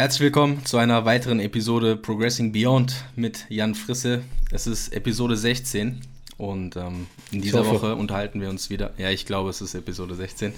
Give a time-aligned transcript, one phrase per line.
[0.00, 4.22] Herzlich willkommen zu einer weiteren Episode Progressing Beyond mit Jan Frisse.
[4.50, 6.00] Es ist Episode 16
[6.38, 8.94] und ähm, in dieser Woche unterhalten wir uns wieder.
[8.96, 10.54] Ja, ich glaube, es ist Episode 16.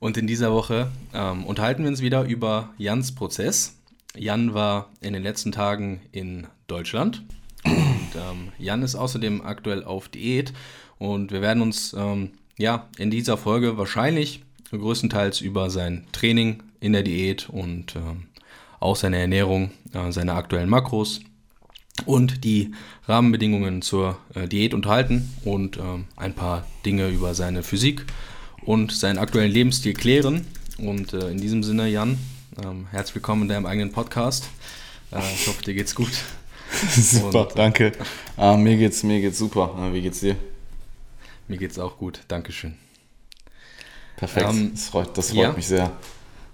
[0.00, 3.76] Und in dieser Woche ähm, unterhalten wir uns wieder über Jans Prozess.
[4.16, 7.22] Jan war in den letzten Tagen in Deutschland
[7.64, 10.52] und ähm, Jan ist außerdem aktuell auf Diät
[10.98, 16.92] und wir werden uns ähm, ja in dieser Folge wahrscheinlich größtenteils über sein Training in
[16.92, 18.24] der Diät und ähm,
[18.84, 21.20] auch seine Ernährung, äh, seine aktuellen Makros
[22.04, 22.72] und die
[23.08, 28.04] Rahmenbedingungen zur äh, Diät unterhalten und ähm, ein paar Dinge über seine Physik
[28.62, 30.46] und seinen aktuellen Lebensstil klären.
[30.78, 32.18] Und äh, in diesem Sinne, Jan,
[32.62, 34.50] ähm, herzlich willkommen in deinem eigenen Podcast.
[35.12, 36.12] Äh, ich hoffe, dir geht's gut.
[36.90, 37.92] super, und, danke.
[38.36, 39.74] Uh, mir geht's, mir geht's super.
[39.78, 40.36] Uh, wie geht's dir?
[41.48, 42.74] Mir geht's auch gut, Dankeschön.
[44.16, 45.52] Perfekt, ähm, das freut, das freut ja.
[45.52, 45.92] mich sehr.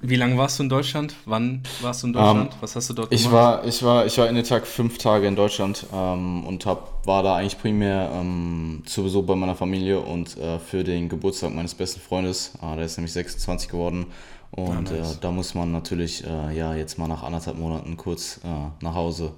[0.03, 1.15] Wie lange warst du in Deutschland?
[1.27, 2.55] Wann warst du in Deutschland?
[2.55, 3.25] Um, Was hast du dort gemacht?
[3.25, 6.65] Ich war, ich war, ich war in der Tag fünf Tage in Deutschland ähm, und
[6.65, 11.09] hab, war da eigentlich primär ähm, zu Besuch bei meiner Familie und äh, für den
[11.09, 12.53] Geburtstag meines besten Freundes.
[12.63, 14.07] Äh, der ist nämlich 26 geworden.
[14.53, 15.17] Und ah, nice.
[15.17, 18.49] äh, da muss man natürlich äh, ja jetzt mal nach anderthalb Monaten kurz äh,
[18.85, 19.33] nach Hause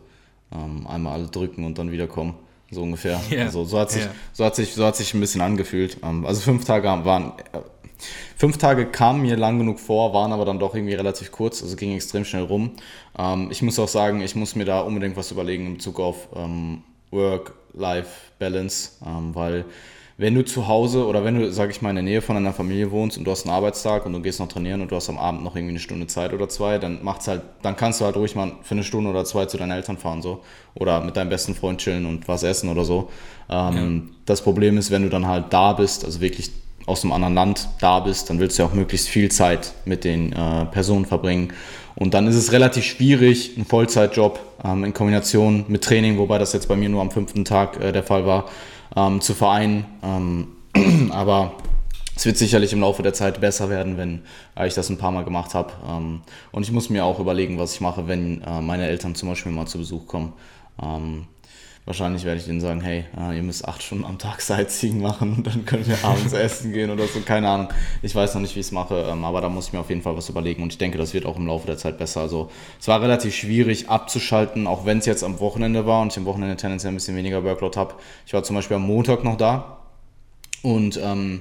[0.53, 2.35] ähm, einmal alle drücken und dann wiederkommen.
[2.71, 3.21] So ungefähr.
[3.31, 3.45] Yeah.
[3.45, 4.15] Also so hat sich, yeah.
[4.33, 5.99] so hat sich, so hat sich ein bisschen angefühlt.
[6.03, 7.59] Ähm, also fünf Tage waren äh,
[8.43, 11.77] Fünf Tage kamen mir lang genug vor, waren aber dann doch irgendwie relativ kurz, also
[11.77, 12.73] ging extrem schnell rum.
[13.17, 16.27] Ähm, ich muss auch sagen, ich muss mir da unbedingt was überlegen in Bezug auf
[16.35, 16.83] ähm,
[17.13, 19.65] Work-Life-Balance, ähm, weil
[20.17, 22.53] wenn du zu Hause oder wenn du, sag ich mal, in der Nähe von einer
[22.53, 25.09] Familie wohnst und du hast einen Arbeitstag und du gehst noch trainieren und du hast
[25.09, 28.07] am Abend noch irgendwie eine Stunde Zeit oder zwei, dann macht's halt, dann kannst du
[28.07, 30.43] halt ruhig mal für eine Stunde oder zwei zu deinen Eltern fahren so
[30.75, 33.09] oder mit deinem besten Freund chillen und was essen oder so.
[33.49, 34.15] Ähm, ja.
[34.27, 36.51] Das Problem ist, wenn du dann halt da bist, also wirklich
[36.87, 40.05] aus einem anderen Land da bist, dann willst du ja auch möglichst viel Zeit mit
[40.05, 41.53] den äh, Personen verbringen.
[41.95, 46.53] Und dann ist es relativ schwierig, einen Vollzeitjob ähm, in Kombination mit Training, wobei das
[46.53, 48.47] jetzt bei mir nur am fünften Tag äh, der Fall war,
[48.97, 49.85] ähm, zu vereinen.
[50.03, 50.49] Ähm,
[51.13, 51.53] aber
[52.17, 54.23] es wird sicherlich im Laufe der Zeit besser werden, wenn
[54.57, 55.73] äh, ich das ein paar Mal gemacht habe.
[55.89, 59.29] Ähm, und ich muss mir auch überlegen, was ich mache, wenn äh, meine Eltern zum
[59.29, 60.33] Beispiel mal zu Besuch kommen.
[61.85, 65.35] Wahrscheinlich werde ich denen sagen, hey, äh, ihr müsst acht Stunden am Tag Sightseeing machen
[65.39, 67.21] und dann können wir abends essen gehen oder so.
[67.21, 67.69] Keine Ahnung.
[68.03, 69.89] Ich weiß noch nicht, wie ich es mache, ähm, aber da muss ich mir auf
[69.89, 72.21] jeden Fall was überlegen und ich denke, das wird auch im Laufe der Zeit besser.
[72.21, 72.51] Also
[72.81, 76.25] es war relativ schwierig abzuschalten, auch wenn es jetzt am Wochenende war und ich am
[76.25, 77.95] Wochenende tendenziell ein bisschen weniger Workload habe.
[78.27, 79.79] Ich war zum Beispiel am Montag noch da
[80.63, 81.41] und ähm,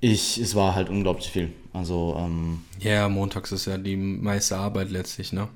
[0.00, 1.50] ich, es war halt unglaublich viel.
[1.72, 5.48] Also ähm, ja, montags ist ja die meiste Arbeit letztlich, ne?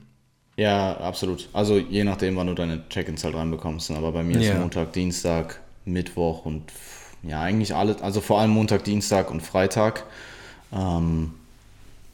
[0.61, 1.49] Ja, absolut.
[1.55, 3.91] Also je nachdem, wann du deine Check-ins halt reinbekommst.
[3.93, 6.65] Aber bei mir ist Montag, Dienstag, Mittwoch und
[7.23, 10.05] ja, eigentlich alle, also vor allem Montag, Dienstag und Freitag.
[10.71, 11.33] Ähm,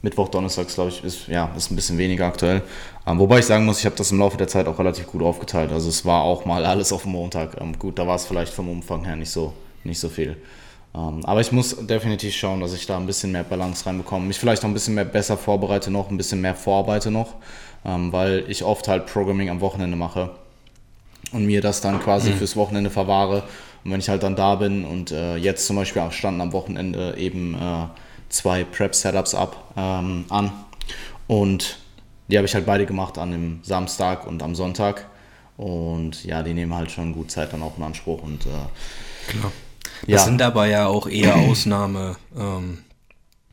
[0.01, 2.63] Mittwoch, Donnerstag, glaube ich, ist, ja, ist ein bisschen weniger aktuell.
[3.05, 5.23] Ähm, wobei ich sagen muss, ich habe das im Laufe der Zeit auch relativ gut
[5.23, 5.73] aufgeteilt.
[5.73, 7.61] Also es war auch mal alles auf Montag.
[7.61, 10.37] Ähm, gut, da war es vielleicht vom Umfang her nicht so, nicht so viel.
[10.97, 14.27] Ähm, aber ich muss definitiv schauen, dass ich da ein bisschen mehr Balance reinbekomme.
[14.27, 17.35] Mich vielleicht auch ein bisschen mehr besser vorbereite noch, ein bisschen mehr vorarbeite noch
[17.87, 20.31] ähm, weil ich oft halt Programming am Wochenende mache
[21.33, 22.37] und mir das dann quasi mhm.
[22.37, 23.45] fürs Wochenende verwahre.
[23.85, 27.17] Und wenn ich halt dann da bin und äh, jetzt zum Beispiel standen am Wochenende
[27.17, 27.87] eben äh,
[28.29, 30.51] zwei Prep-Setups ab ähm, an
[31.29, 31.79] und
[32.29, 35.07] die habe ich halt beide gemacht an dem Samstag und am Sonntag.
[35.57, 38.21] Und ja, die nehmen halt schon gut Zeit dann auch in Anspruch.
[38.21, 39.53] Und, äh, Klar.
[40.03, 40.19] Das ja.
[40.19, 42.79] sind dabei ja auch eher Ausnahme, ähm,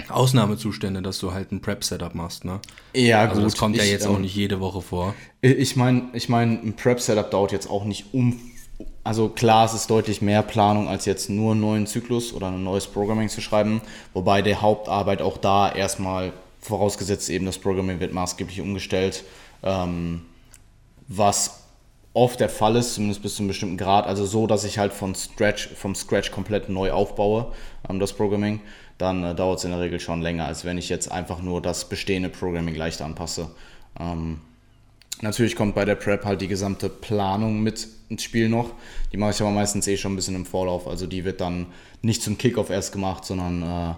[0.10, 2.60] Ausnahmezustände, dass du halt ein Prep-Setup machst, ne?
[2.94, 3.46] Ja, also gut.
[3.46, 5.16] Das kommt ja jetzt ähm, auch nicht jede Woche vor.
[5.42, 8.40] Ich meine, ich mein, ein Prep-Setup dauert jetzt auch nicht um.
[9.04, 12.64] Also klar, es ist deutlich mehr Planung, als jetzt nur einen neuen Zyklus oder ein
[12.64, 13.82] neues Programming zu schreiben.
[14.14, 19.24] Wobei der Hauptarbeit auch da erstmal, vorausgesetzt eben das Programming wird maßgeblich umgestellt,
[19.62, 20.22] ähm,
[21.08, 21.63] was
[22.14, 24.06] oft der Fall ist, zumindest bis zu einem bestimmten Grad.
[24.06, 27.52] Also so, dass ich halt von Scratch, vom Scratch komplett neu aufbaue,
[27.90, 28.62] ähm, das Programming
[28.98, 31.62] dann äh, dauert es in der Regel schon länger, als wenn ich jetzt einfach nur
[31.62, 33.50] das bestehende Programming leicht anpasse.
[34.00, 34.42] Ähm,
[35.22, 38.72] natürlich kommt bei der Prep halt die gesamte Planung mit ins Spiel noch.
[39.12, 40.88] Die mache ich aber meistens eh schon ein bisschen im Vorlauf.
[40.88, 41.68] Also die wird dann
[42.02, 43.96] nicht zum Kickoff erst gemacht, sondern äh,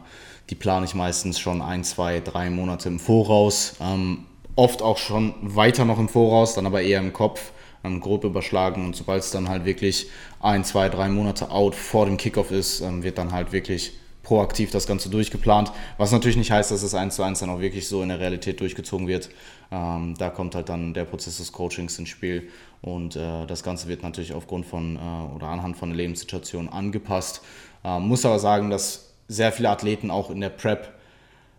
[0.50, 3.75] die plane ich meistens schon ein, zwei, drei Monate im Voraus.
[3.81, 4.25] Ähm,
[4.56, 7.51] oft auch schon weiter noch im Voraus, dann aber eher im Kopf
[7.85, 10.07] ähm, grob überschlagen und sobald es dann halt wirklich
[10.39, 13.93] ein, zwei, drei Monate out vor dem Kickoff ist, ähm, wird dann halt wirklich
[14.23, 15.71] proaktiv das Ganze durchgeplant.
[15.97, 18.19] Was natürlich nicht heißt, dass es eins zu eins dann auch wirklich so in der
[18.19, 19.29] Realität durchgezogen wird.
[19.71, 22.49] Ähm, da kommt halt dann der Prozess des Coachings ins Spiel
[22.81, 27.41] und äh, das Ganze wird natürlich aufgrund von äh, oder anhand von der Lebenssituation angepasst.
[27.83, 30.94] Ähm, muss aber sagen, dass sehr viele Athleten auch in der Prep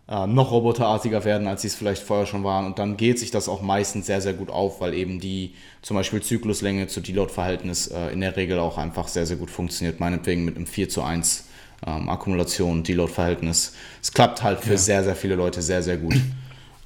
[0.08, 2.67] äh, noch roboterartiger werden, als sie es vielleicht vorher schon waren.
[2.67, 5.97] Und dann geht sich das auch meistens sehr, sehr gut auf, weil eben die zum
[5.97, 9.99] Beispiel Zykluslänge zu Deload-Verhältnis äh, in der Regel auch einfach sehr, sehr gut funktioniert.
[9.99, 11.47] Meinetwegen mit einem 4 zu 1
[11.87, 13.75] ähm, Akkumulation, Deload-Verhältnis.
[14.00, 14.79] Es klappt halt für ja.
[14.79, 16.14] sehr, sehr viele Leute sehr, sehr gut.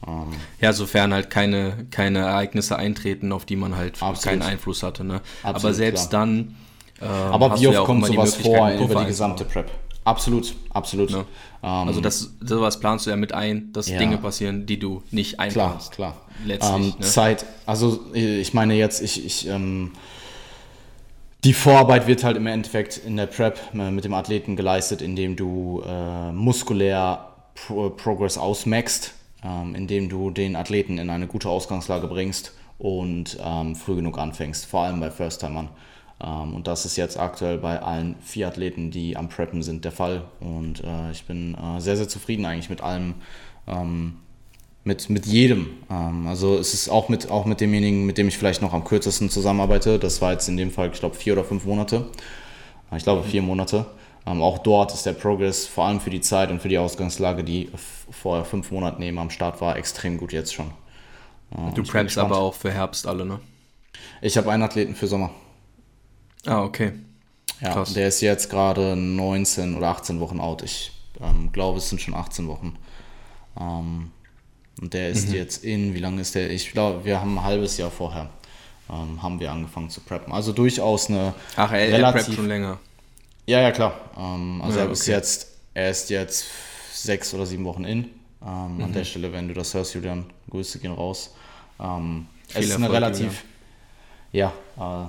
[0.07, 4.23] Ähm, ja, sofern halt keine, keine Ereignisse eintreten, auf die man halt absolut.
[4.41, 5.05] keinen Einfluss hatte.
[5.05, 5.21] Ne?
[5.43, 6.27] Absolut, Aber selbst klar.
[6.27, 6.57] dann.
[7.01, 9.71] Äh, Aber wie oft ja kommt sowas vor über die gesamte Prep?
[10.11, 11.11] Absolut, absolut.
[11.11, 11.25] Ne?
[11.63, 13.99] Ähm, also das, sowas planst du ja mit ein, dass ja.
[13.99, 15.93] Dinge passieren, die du nicht einplanst.
[15.93, 16.27] Klar, klar.
[16.45, 16.75] Letztlich.
[16.75, 17.07] Ähm, ne?
[17.07, 19.93] Zeit, also ich meine jetzt, ich, ich ähm,
[21.45, 25.37] die Vorarbeit wird halt im Endeffekt in der Prep äh, mit dem Athleten geleistet, indem
[25.37, 29.15] du äh, muskulär Pro Progress ausmaxst,
[29.45, 34.67] ähm, indem du den Athleten in eine gute Ausgangslage bringst und ähm, früh genug anfängst,
[34.67, 35.69] vor allem bei First-Timern.
[36.23, 39.93] Ähm, und das ist jetzt aktuell bei allen vier Athleten, die am Preppen sind, der
[39.93, 40.25] Fall.
[40.41, 43.15] Und äh, ich bin äh, sehr, sehr zufrieden eigentlich mit allem,
[43.67, 44.17] ähm,
[44.85, 45.71] mit, mit jedem.
[45.91, 48.85] Ähm, also es ist auch mit, auch mit demjenigen, mit dem ich vielleicht noch am
[48.85, 49.99] kürzesten zusammenarbeite.
[49.99, 52.07] Das war jetzt in dem Fall, ich glaube, vier oder fünf Monate.
[52.97, 53.87] Ich glaube, vier Monate.
[54.27, 57.43] Ähm, auch dort ist der Progress, vor allem für die Zeit und für die Ausgangslage,
[57.43, 57.71] die
[58.11, 60.67] vor fünf Monaten eben am Start war, extrem gut jetzt schon.
[61.53, 63.41] Äh, du preppst aber auch für Herbst alle, ne?
[64.21, 65.31] Ich habe einen Athleten für Sommer.
[66.47, 66.93] Ah, okay.
[67.61, 67.93] Ja, Krass.
[67.93, 70.63] der ist jetzt gerade 19 oder 18 Wochen out.
[70.63, 72.77] Ich ähm, glaube, es sind schon 18 Wochen.
[73.59, 74.11] Ähm,
[74.81, 75.35] und der ist mhm.
[75.35, 76.51] jetzt in, wie lange ist der?
[76.51, 78.31] Ich glaube, wir haben ein halbes Jahr vorher
[78.91, 80.33] ähm, haben wir angefangen zu preppen.
[80.33, 82.79] Also durchaus eine Ach, er, relativ, er preppt schon länger.
[83.47, 83.95] Ja, ja, klar.
[84.17, 86.47] Ähm, also ja, er ist jetzt, er ist jetzt
[86.93, 88.11] sechs oder sieben Wochen in.
[88.41, 88.83] Mhm.
[88.83, 91.35] An der Stelle, wenn du das hörst, Julian, Grüße gehen raus.
[91.79, 93.45] Ähm, es ist eine relativ,
[94.33, 95.09] ja, ja äh,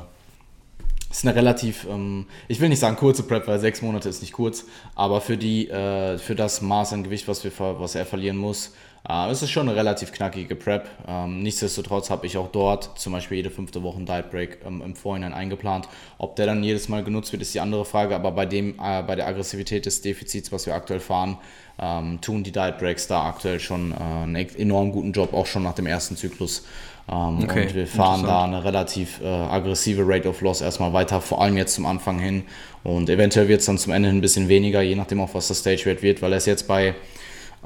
[1.11, 4.33] ist eine relativ, ähm, ich will nicht sagen kurze Prep, weil sechs Monate ist nicht
[4.33, 4.65] kurz,
[4.95, 8.71] aber für die, äh, für das Maß an Gewicht, was, wir, was er verlieren muss,
[9.07, 10.87] äh, es ist schon eine relativ knackige Prep.
[11.07, 14.81] Ähm, nichtsdestotrotz habe ich auch dort zum Beispiel jede fünfte Woche einen Diet Break ähm,
[14.81, 15.87] im Vorhinein eingeplant.
[16.17, 19.01] Ob der dann jedes Mal genutzt wird, ist die andere Frage, aber bei dem, äh,
[19.03, 21.37] bei der Aggressivität des Defizits, was wir aktuell fahren,
[21.79, 25.63] ähm, tun die Diet Breaks da aktuell schon äh, einen enorm guten Job, auch schon
[25.63, 26.63] nach dem ersten Zyklus.
[27.09, 31.21] Ähm, okay, und wir fahren da eine relativ äh, aggressive Rate of Loss erstmal weiter,
[31.21, 32.44] vor allem jetzt zum Anfang hin.
[32.83, 35.59] Und eventuell wird es dann zum Ende ein bisschen weniger, je nachdem auch was das
[35.59, 36.95] Stage Rate wird, weil er ist jetzt bei,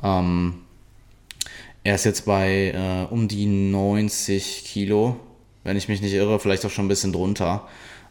[0.03, 0.55] ähm,
[1.83, 5.17] er ist jetzt bei äh, um die 90 Kilo,
[5.63, 7.67] wenn ich mich nicht irre, vielleicht auch schon ein bisschen drunter.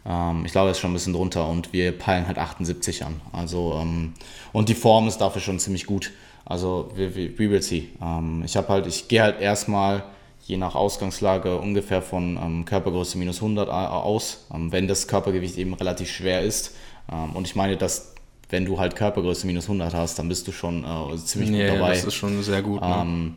[0.06, 3.20] Ähm, ich glaube, er ist schon ein bisschen drunter und wir peilen halt 78 an.
[3.32, 4.12] Also, ähm,
[4.52, 6.12] und die Form ist dafür schon ziemlich gut.
[6.44, 7.88] Also, we, we, we will see.
[8.02, 10.04] Ähm, ich habe halt, ich gehe halt erstmal
[10.46, 15.74] je nach Ausgangslage ungefähr von ähm, Körpergröße minus 100 aus, ähm, wenn das Körpergewicht eben
[15.74, 16.74] relativ schwer ist.
[17.10, 18.12] Ähm, und ich meine, dass
[18.50, 21.88] wenn du halt Körpergröße minus 100 hast, dann bist du schon äh, ziemlich gut dabei.
[21.88, 22.82] Ja, das ist schon sehr gut.
[22.82, 22.96] Ne?
[23.00, 23.36] Ähm,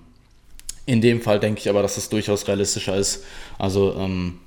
[0.86, 3.24] in dem Fall denke ich aber, dass das durchaus realistischer ist.
[3.57, 4.39] Also ähm,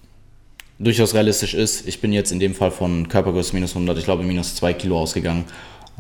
[0.79, 1.89] durchaus realistisch ist.
[1.89, 4.99] Ich bin jetzt in dem Fall von Körpergröße minus 100, ich glaube minus 2 Kilo
[4.99, 5.45] ausgegangen.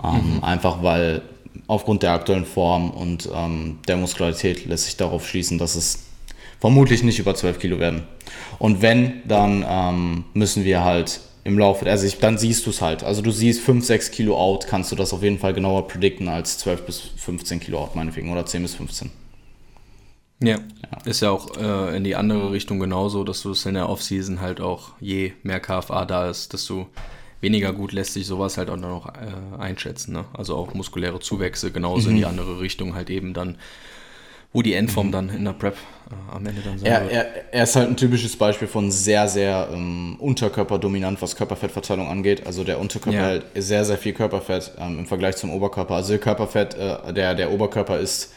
[0.03, 0.45] Ähm, mhm.
[0.45, 1.23] Einfach weil
[1.67, 3.29] aufgrund der aktuellen Form und
[3.89, 6.09] der Muskularität lässt sich darauf schließen, dass es
[6.60, 8.05] vermutlich nicht über 12 Kilo werden.
[8.58, 12.82] Und wenn, dann ähm, müssen wir halt im Laufe, also ich, dann siehst du es
[12.82, 13.02] halt.
[13.02, 16.29] Also du siehst 5, 6 Kilo out, kannst du das auf jeden Fall genauer predikten
[16.29, 19.10] als 12 bis 15 Kilo out, meinetwegen, oder 10 bis 15.
[20.43, 20.98] Ja, ja.
[21.05, 24.40] ist ja auch äh, in die andere Richtung genauso, dass du es in der Offseason
[24.40, 26.88] halt auch, je mehr KFA da ist, desto
[27.43, 30.12] weniger gut lässt sich sowas halt auch noch äh, einschätzen.
[30.12, 30.24] Ne?
[30.32, 32.10] Also auch muskuläre Zuwächse genauso mhm.
[32.10, 33.56] in die andere Richtung halt eben dann
[34.53, 35.13] wo die Endform mhm.
[35.13, 37.13] dann in der Prep äh, am Ende dann sein er, wird.
[37.13, 42.47] Er, er, ist halt ein typisches Beispiel von sehr, sehr ähm, unterkörperdominant, was Körperfettverteilung angeht.
[42.47, 43.27] Also der Unterkörper ja.
[43.27, 45.95] hält sehr, sehr viel Körperfett ähm, im Vergleich zum Oberkörper.
[45.95, 48.33] Also der Körperfett, äh, der, der Oberkörper ist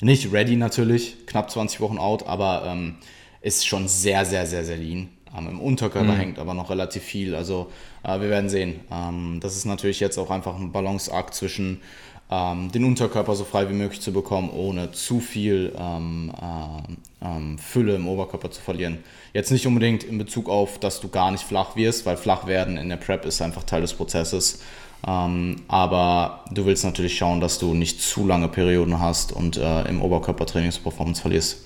[0.00, 2.96] nicht ready natürlich, knapp 20 Wochen out, aber ähm,
[3.40, 5.08] ist schon sehr, sehr, sehr, sehr lean.
[5.36, 6.18] Ähm, Im Unterkörper mhm.
[6.18, 7.34] hängt aber noch relativ viel.
[7.34, 7.72] Also
[8.04, 8.80] äh, wir werden sehen.
[8.90, 11.80] Ähm, das ist natürlich jetzt auch einfach ein Balanceakt zwischen
[12.30, 17.58] ähm, den Unterkörper so frei wie möglich zu bekommen, ohne zu viel ähm, äh, ähm,
[17.58, 18.98] Fülle im Oberkörper zu verlieren.
[19.32, 22.78] Jetzt nicht unbedingt in Bezug auf, dass du gar nicht flach wirst, weil flach werden
[22.78, 24.60] in der Prep ist einfach Teil des Prozesses.
[25.06, 29.82] Ähm, aber du willst natürlich schauen, dass du nicht zu lange Perioden hast und äh,
[29.82, 31.58] im Oberkörper Trainingsperformance verlierst.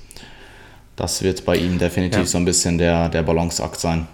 [0.96, 2.26] Das wird bei ihm definitiv ja.
[2.26, 4.06] so ein bisschen der, der Balanceakt sein.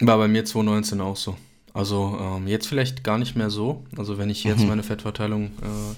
[0.00, 1.36] War bei mir 2019 auch so.
[1.76, 3.84] Also ähm, jetzt vielleicht gar nicht mehr so.
[3.98, 4.68] Also wenn ich jetzt mhm.
[4.68, 5.94] meine Fettverteilung äh,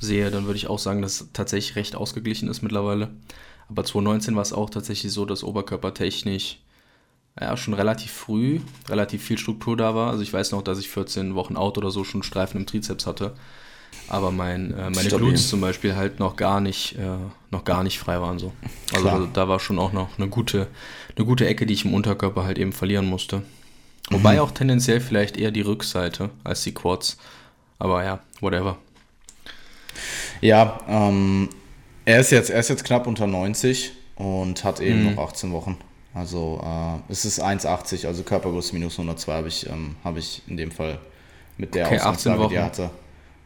[0.00, 3.10] sehe, dann würde ich auch sagen, dass es tatsächlich recht ausgeglichen ist mittlerweile.
[3.68, 6.60] Aber 2019 war es auch tatsächlich so, dass oberkörpertechnisch
[7.38, 10.10] ja, schon relativ früh relativ viel Struktur da war.
[10.10, 13.06] Also ich weiß noch, dass ich 14 Wochen out oder so schon Streifen im Trizeps
[13.06, 13.34] hatte.
[14.08, 17.18] aber mein, äh, meine Glutes zum Beispiel halt noch gar nicht, äh,
[17.50, 18.52] noch gar nicht frei waren so.
[18.94, 20.68] Also da, da, war schon auch noch eine gute,
[21.16, 23.42] eine gute Ecke, die ich im Unterkörper halt eben verlieren musste.
[24.10, 24.40] Wobei mhm.
[24.40, 27.16] auch tendenziell vielleicht eher die Rückseite als die Quads.
[27.78, 28.78] Aber ja, whatever.
[30.40, 31.48] Ja, ähm,
[32.04, 35.14] er ist jetzt, er ist jetzt knapp unter 90 und hat eben mhm.
[35.14, 35.78] noch 18 Wochen.
[36.14, 40.56] Also äh, es ist 1,80, also Körpergröße minus 102 habe ich, ähm, hab ich in
[40.56, 40.98] dem Fall
[41.56, 42.90] mit der okay, Ausgangslage, die er hatte,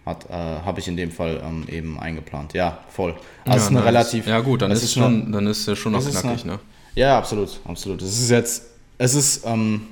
[0.04, 2.54] hat, äh, habe ich in dem Fall ähm, eben eingeplant.
[2.54, 3.14] Ja, voll.
[3.44, 3.86] Also ja, ist eine nice.
[3.86, 4.26] relativ.
[4.26, 6.58] Ja gut, dann ist, ist schon, eine, dann ist er schon noch knackig, eine, ne?
[6.94, 8.02] Ja, absolut, absolut.
[8.02, 8.64] Es ist jetzt,
[8.98, 9.86] es ist ähm,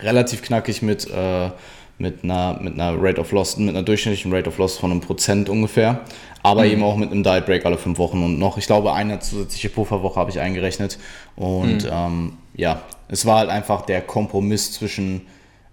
[0.00, 1.50] relativ knackig mit, äh,
[1.98, 5.00] mit, einer, mit einer Rate of Loss, mit einer durchschnittlichen Rate of Loss von einem
[5.00, 6.04] Prozent ungefähr
[6.46, 6.70] aber mhm.
[6.70, 9.68] eben auch mit einem Diet Break alle fünf Wochen und noch, ich glaube, eine zusätzliche
[9.68, 10.96] Pufferwoche habe ich eingerechnet.
[11.34, 11.90] Und mhm.
[11.90, 15.22] ähm, ja, es war halt einfach der Kompromiss zwischen,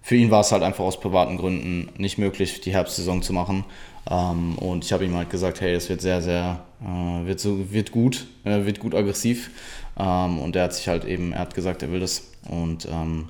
[0.02, 3.64] für ihn war es halt einfach aus privaten Gründen nicht möglich, die Herbstsaison zu machen.
[4.10, 7.70] Ähm, und ich habe ihm halt gesagt, hey, es wird sehr, sehr, äh, wird, so,
[7.72, 9.52] wird gut, äh, wird gut aggressiv.
[9.96, 12.32] Ähm, und er hat sich halt eben, er hat gesagt, er will das.
[12.48, 13.28] Und ähm,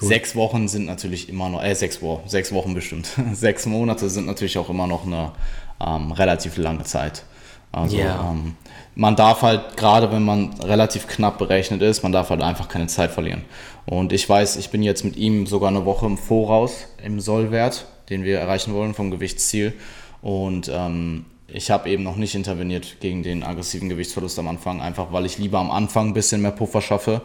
[0.00, 0.08] Cool.
[0.08, 3.08] Sechs Wochen sind natürlich immer noch, äh, sechs Wochen, sechs Wochen bestimmt.
[3.32, 5.32] sechs Monate sind natürlich auch immer noch eine,
[5.80, 7.24] ähm, relativ lange Zeit.
[7.72, 8.30] Also yeah.
[8.30, 8.56] ähm,
[8.94, 12.86] man darf halt, gerade wenn man relativ knapp berechnet ist, man darf halt einfach keine
[12.86, 13.44] Zeit verlieren.
[13.86, 17.86] Und ich weiß, ich bin jetzt mit ihm sogar eine Woche im Voraus im Sollwert,
[18.10, 19.72] den wir erreichen wollen vom Gewichtsziel.
[20.20, 25.12] Und ähm, ich habe eben noch nicht interveniert gegen den aggressiven Gewichtsverlust am Anfang, einfach
[25.12, 27.22] weil ich lieber am Anfang ein bisschen mehr Puffer schaffe,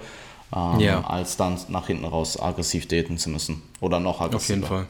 [0.55, 1.07] ähm, yeah.
[1.07, 3.61] als dann nach hinten raus aggressiv daten zu müssen.
[3.79, 4.35] Oder noch aggressiver.
[4.35, 4.87] Auf jeden Fall.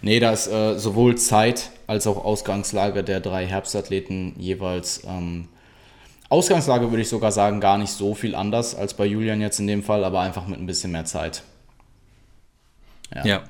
[0.00, 5.02] Nee, da ist äh, sowohl Zeit als auch Ausgangslage der drei Herbstathleten jeweils.
[5.06, 5.48] Ähm,
[6.28, 9.66] Ausgangslage würde ich sogar sagen, gar nicht so viel anders als bei Julian jetzt in
[9.66, 11.42] dem Fall, aber einfach mit ein bisschen mehr Zeit.
[13.14, 13.24] Ja.
[13.24, 13.42] ja.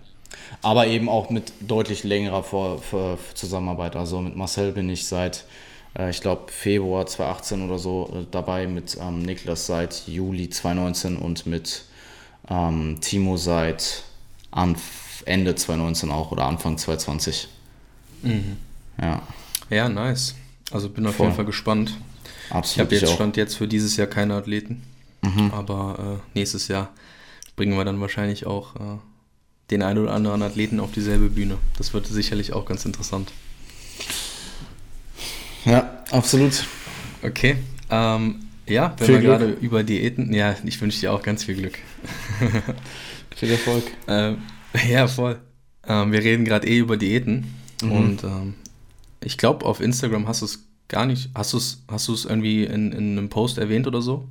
[0.63, 2.81] Aber eben auch mit deutlich längerer Vor
[3.35, 3.97] Zusammenarbeit.
[3.97, 5.45] Also mit Marcel bin ich seit,
[5.99, 11.17] äh, ich glaube, Februar 2018 oder so äh, dabei, mit ähm, Niklas seit Juli 2019
[11.17, 11.85] und mit
[12.49, 14.05] ähm, Timo seit
[14.51, 17.49] Anfang Ende 2019 auch oder Anfang 2020.
[18.23, 18.57] Mhm.
[19.01, 19.23] Ja.
[19.71, 20.35] Ja, nice.
[20.71, 21.27] Also bin auf Voll.
[21.27, 21.97] jeden Fall gespannt.
[22.51, 22.67] Absolut.
[22.73, 23.15] Ich habe jetzt auch.
[23.17, 24.83] Stand jetzt für dieses Jahr keine Athleten.
[25.23, 25.51] Mhm.
[25.53, 26.91] Aber äh, nächstes Jahr
[27.57, 28.99] bringen wir dann wahrscheinlich auch äh,
[29.71, 31.59] den einen oder anderen Athleten auf dieselbe Bühne.
[31.77, 33.31] Das wird sicherlich auch ganz interessant.
[35.69, 36.65] Ja, absolut.
[37.23, 37.57] Okay.
[37.91, 41.79] Ähm, ja, wenn wir gerade über Diäten, ja, ich wünsche dir auch ganz viel Glück.
[43.37, 43.85] viel Erfolg.
[44.07, 44.39] Ähm,
[44.89, 45.39] Ja, voll.
[45.87, 47.93] Ähm, wir reden gerade eh über Diäten mhm.
[47.93, 48.55] und ähm,
[49.23, 52.93] ich glaube, auf Instagram hast du es gar nicht, hast du es hast irgendwie in,
[52.93, 54.25] in einem Post erwähnt oder so?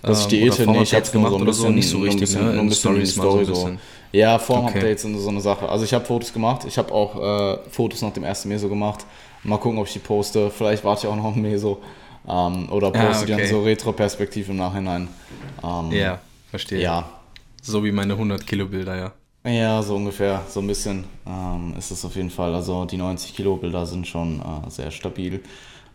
[0.00, 2.54] Dass ich ähm, Diäte, nee, ich habe gemacht oder so, nicht so richtig, bisschen, ne?
[2.54, 3.54] Nur ein bisschen in Story so.
[3.54, 3.70] so.
[4.10, 5.14] Ja, Form-Updates okay.
[5.14, 5.68] und so eine Sache.
[5.68, 9.06] Also ich habe Fotos gemacht, ich habe auch äh, Fotos nach dem ersten Meso gemacht.
[9.44, 10.50] Mal gucken, ob ich die poste.
[10.50, 11.82] Vielleicht warte ich auch noch ein Meso.
[12.28, 13.36] Ähm, oder poste ah, okay.
[13.36, 15.08] dann so Retro-Perspektiv im Nachhinein.
[15.62, 16.20] Ähm, ja,
[16.50, 16.80] verstehe.
[16.80, 17.04] Ja.
[17.60, 19.12] So wie meine 100 Kilo Bilder, ja.
[19.44, 22.54] Ja, so ungefähr, so ein bisschen ähm, ist es auf jeden Fall.
[22.54, 25.40] Also die 90 Kilo Bilder sind schon äh, sehr stabil.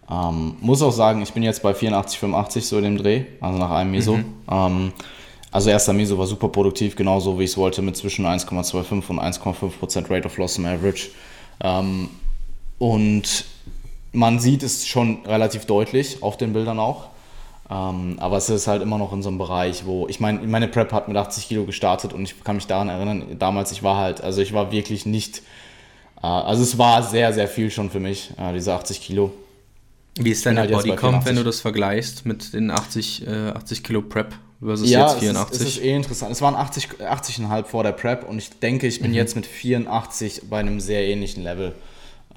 [0.09, 3.57] Ähm, muss auch sagen, ich bin jetzt bei 84, 85 so in dem Dreh, also
[3.57, 4.17] nach einem Meso.
[4.17, 4.33] Mhm.
[4.49, 4.93] Ähm,
[5.51, 9.19] also erster Meso war super produktiv, genauso wie ich es wollte, mit zwischen 1,25 und
[9.19, 11.09] 1,5% Rate of Loss im Average.
[12.79, 13.45] Und
[14.11, 17.09] man sieht es schon relativ deutlich auf den Bildern auch.
[17.69, 20.69] Ähm, aber es ist halt immer noch in so einem Bereich, wo ich meine, meine
[20.69, 23.97] Prep hat mit 80 Kilo gestartet und ich kann mich daran erinnern, damals, ich war
[23.97, 25.39] halt, also ich war wirklich nicht,
[26.23, 29.33] äh, also es war sehr, sehr viel schon für mich, äh, diese 80 Kilo.
[30.15, 34.01] Wie ist dein halt Bodycomp, wenn du das vergleichst mit den 80, äh, 80 Kilo
[34.01, 35.59] Prep versus ja, jetzt 84?
[35.59, 36.31] Ja, es ist eh interessant.
[36.31, 39.17] Es waren 80, 80,5 vor der Prep und ich denke, ich bin mhm.
[39.17, 41.75] jetzt mit 84 bei einem sehr ähnlichen Level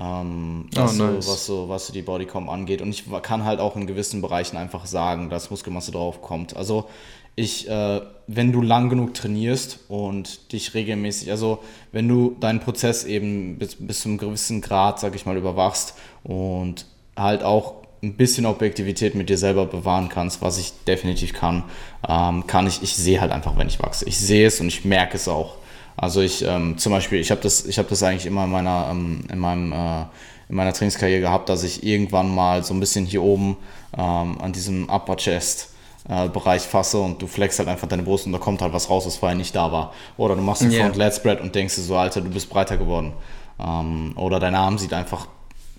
[0.00, 1.26] ähm, was, oh, nice.
[1.26, 2.80] so, was, so, was so die Bodycom angeht.
[2.80, 6.57] Und ich kann halt auch in gewissen Bereichen einfach sagen, dass Muskelmasse drauf kommt.
[6.57, 6.88] Also
[7.37, 11.61] ich, äh, wenn du lang genug trainierst und dich regelmäßig, also
[11.92, 15.95] wenn du deinen Prozess eben bis, bis zu einem gewissen Grad, sag ich mal, überwachst
[16.25, 21.64] und halt auch ein bisschen Objektivität mit dir selber bewahren kannst, was ich definitiv kann,
[22.09, 24.07] ähm, kann ich, ich sehe halt einfach, wenn ich wachse.
[24.07, 25.57] Ich sehe es und ich merke es auch.
[25.97, 28.88] Also ich ähm, zum Beispiel, ich habe das, ich habe das eigentlich immer in meiner,
[28.90, 30.00] ähm, in meinem, äh,
[30.49, 33.56] in meiner Trainingskarriere gehabt, dass ich irgendwann mal so ein bisschen hier oben
[33.97, 35.70] ähm, an diesem Upper Chest
[36.09, 38.88] äh, Bereich fasse und du flexst halt einfach deine Brust und da kommt halt was
[38.88, 39.92] raus, was vorher nicht da war.
[40.16, 40.85] Oder du machst einen yeah.
[40.85, 43.12] Front Lat Spread und denkst dir so, Alter, du bist breiter geworden.
[43.59, 45.26] Ähm, oder dein Arm sieht einfach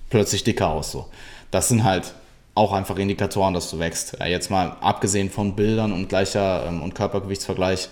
[0.09, 0.91] plötzlich dicker aus.
[0.91, 1.07] So.
[1.49, 2.13] Das sind halt
[2.53, 4.17] auch einfach Indikatoren, dass du wächst.
[4.19, 7.89] Ja, jetzt mal abgesehen von Bildern und gleicher ähm, und Körpergewichtsvergleich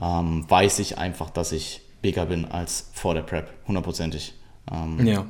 [0.00, 4.34] ähm, weiß ich einfach, dass ich bigger bin als vor der Prep, hundertprozentig.
[4.72, 5.26] Ähm, ja.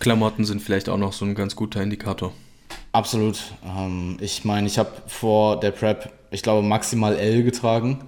[0.00, 2.32] Klamotten sind vielleicht auch noch so ein ganz guter Indikator.
[2.92, 3.38] Absolut.
[3.64, 8.00] Ähm, ich meine, ich habe vor der Prep, ich glaube, maximal L getragen.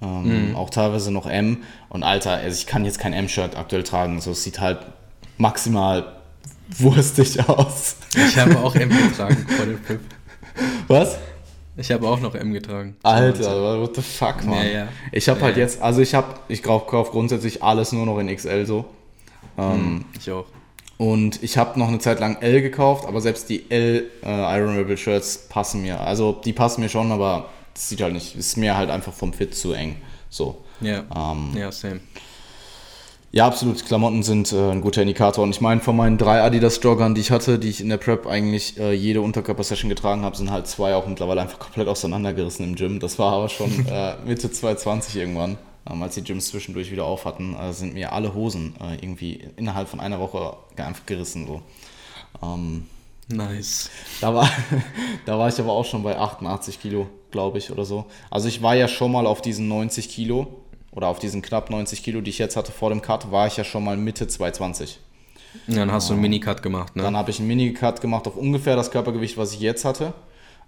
[0.00, 0.56] Ähm, mhm.
[0.56, 1.58] Auch teilweise noch M.
[1.88, 4.20] Und Alter, also ich kann jetzt kein M-Shirt aktuell tragen.
[4.20, 4.78] So, es sieht halt
[5.38, 6.16] maximal
[6.78, 7.96] wurstig aus.
[8.14, 10.00] Ich habe auch M getragen vor der Prep.
[10.86, 11.18] Was?
[11.78, 12.96] Ich habe auch noch M getragen.
[13.04, 14.58] Alter, what the fuck, man.
[14.58, 14.88] Ja, ja.
[15.12, 18.34] Ich habe ja, halt jetzt, also ich habe, ich kaufe grundsätzlich alles nur noch in
[18.34, 18.84] XL so.
[19.56, 20.46] Ähm, hm, ich auch.
[20.96, 24.76] Und ich habe noch eine Zeit lang L gekauft, aber selbst die L äh, Iron
[24.76, 26.00] Rebel Shirts passen mir.
[26.00, 29.32] Also die passen mir schon, aber das sieht halt nicht, ist mir halt einfach vom
[29.32, 29.96] Fit zu eng.
[30.28, 30.64] So.
[30.80, 31.04] Ja.
[31.14, 32.00] Ähm, ja, same.
[33.38, 33.86] Ja, absolut.
[33.86, 35.44] Klamotten sind äh, ein guter Indikator.
[35.44, 38.26] Und ich meine, von meinen drei Adidas-Joggern, die ich hatte, die ich in der Prep
[38.26, 42.74] eigentlich äh, jede Unterkörper-Session getragen habe, sind halt zwei auch mittlerweile einfach komplett auseinandergerissen im
[42.74, 42.98] Gym.
[42.98, 45.56] Das war aber schon äh, Mitte 2020 irgendwann,
[45.88, 49.44] ähm, als die Gyms zwischendurch wieder auf hatten, äh, sind mir alle Hosen äh, irgendwie
[49.54, 51.46] innerhalb von einer Woche einfach gerissen.
[51.46, 51.62] So.
[52.42, 52.86] Ähm,
[53.28, 53.88] nice.
[54.20, 54.50] Da war,
[55.26, 58.06] da war ich aber auch schon bei 88 Kilo, glaube ich, oder so.
[58.32, 60.48] Also ich war ja schon mal auf diesen 90 Kilo
[60.98, 63.56] oder auf diesen knapp 90 Kilo, die ich jetzt hatte vor dem Cut, war ich
[63.56, 64.98] ja schon mal Mitte 220.
[65.68, 67.04] Ja, dann hast du einen Minicut gemacht, ne?
[67.04, 70.12] Dann habe ich einen Minicut gemacht auf ungefähr das Körpergewicht, was ich jetzt hatte.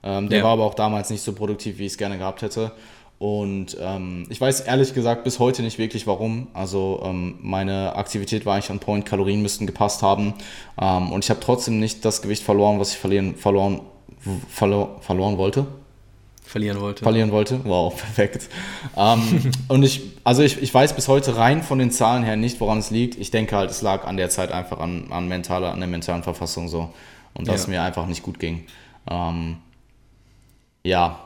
[0.05, 0.45] Ähm, der ja.
[0.45, 2.71] war aber auch damals nicht so produktiv, wie ich es gerne gehabt hätte.
[3.19, 6.47] Und ähm, ich weiß ehrlich gesagt bis heute nicht wirklich warum.
[6.55, 10.35] Also ähm, meine Aktivität war eigentlich on point, Kalorien müssten gepasst haben.
[10.81, 13.81] Ähm, und ich habe trotzdem nicht das Gewicht verloren, was ich verlieren, verloren,
[14.49, 15.67] verlo verloren wollte
[16.50, 17.02] verlieren wollte.
[17.02, 17.61] Verlieren wollte.
[17.64, 18.49] Wow, perfekt.
[18.97, 22.61] ähm, und ich, also ich, ich weiß bis heute rein von den Zahlen her nicht,
[22.61, 23.16] woran es liegt.
[23.19, 26.23] Ich denke halt, es lag an der Zeit einfach an, an, mentaler, an der mentalen
[26.23, 26.92] Verfassung so.
[27.35, 27.62] Und dass ja.
[27.62, 28.66] es mir einfach nicht gut ging.
[29.09, 29.59] Ähm,
[30.82, 31.21] ja,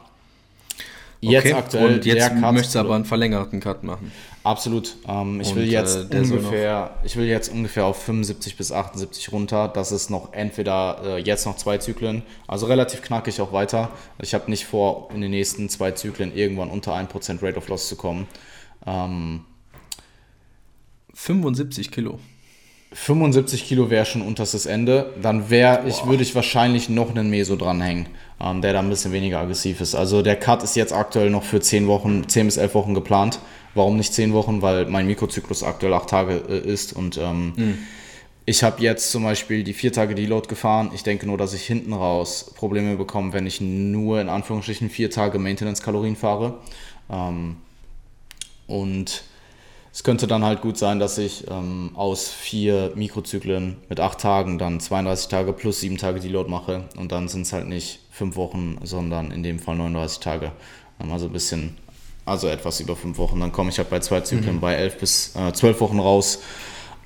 [1.30, 1.54] Jetzt okay.
[1.54, 1.94] aktuell.
[1.94, 4.12] Und jetzt möchtest du aber einen verlängerten Cut machen.
[4.44, 4.96] Absolut.
[5.09, 9.68] Ähm, ich, will jetzt äh, ungefähr, ich will jetzt ungefähr auf 75 bis 78 runter.
[9.68, 13.90] Das ist noch entweder äh, jetzt noch zwei Zyklen, also relativ knackig auch weiter.
[14.20, 17.88] Ich habe nicht vor, in den nächsten zwei Zyklen irgendwann unter 1% Rate of Loss
[17.88, 18.26] zu kommen.
[18.87, 19.46] Ähm,
[21.14, 22.18] 75 Kilo.
[22.92, 25.14] 75 Kilo wäre schon unterstes Ende.
[25.22, 28.09] Dann wäre ich, würde ich wahrscheinlich noch einen Meso dranhängen,
[28.40, 29.94] ähm, der da ein bisschen weniger aggressiv ist.
[29.94, 33.40] Also der Cut ist jetzt aktuell noch für 10 Wochen, 10 bis 11 Wochen geplant.
[33.74, 34.62] Warum nicht 10 Wochen?
[34.62, 37.78] Weil mein Mikrozyklus aktuell 8 Tage äh, ist und ähm, mhm.
[38.46, 40.90] ich habe jetzt zum Beispiel die 4 Tage Deload gefahren.
[40.94, 45.10] Ich denke nur, dass ich hinten raus Probleme bekomme, wenn ich nur in Anführungsstrichen 4
[45.10, 46.58] Tage Maintenance-Kalorien fahre.
[47.10, 47.56] Ähm,
[48.66, 49.24] und
[49.94, 54.58] es könnte dann halt gut sein, dass ich ähm, aus vier Mikrozyklen mit acht Tagen
[54.58, 58.34] dann 32 Tage plus sieben Tage Deload mache und dann sind es halt nicht fünf
[58.34, 60.50] Wochen, sondern in dem Fall 39 Tage.
[61.00, 61.76] Ähm, also ein bisschen,
[62.24, 63.40] also etwas über fünf Wochen.
[63.40, 64.60] Dann komme ich halt bei zwei Zyklen mhm.
[64.60, 66.40] bei elf bis äh, zwölf Wochen raus.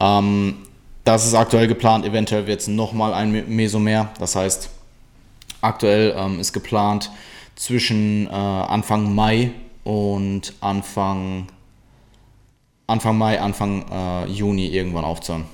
[0.01, 0.57] Ähm,
[1.05, 2.05] das ist aktuell geplant.
[2.05, 4.11] Eventuell wird es nochmal ein Meso mehr.
[4.19, 4.71] Das heißt,
[5.61, 7.11] aktuell ähm, ist geplant
[7.57, 9.53] zwischen äh, Anfang Mai
[9.85, 11.49] und Anfang
[12.87, 15.45] Anfang Mai, Anfang äh, Juni irgendwann aufzuhören.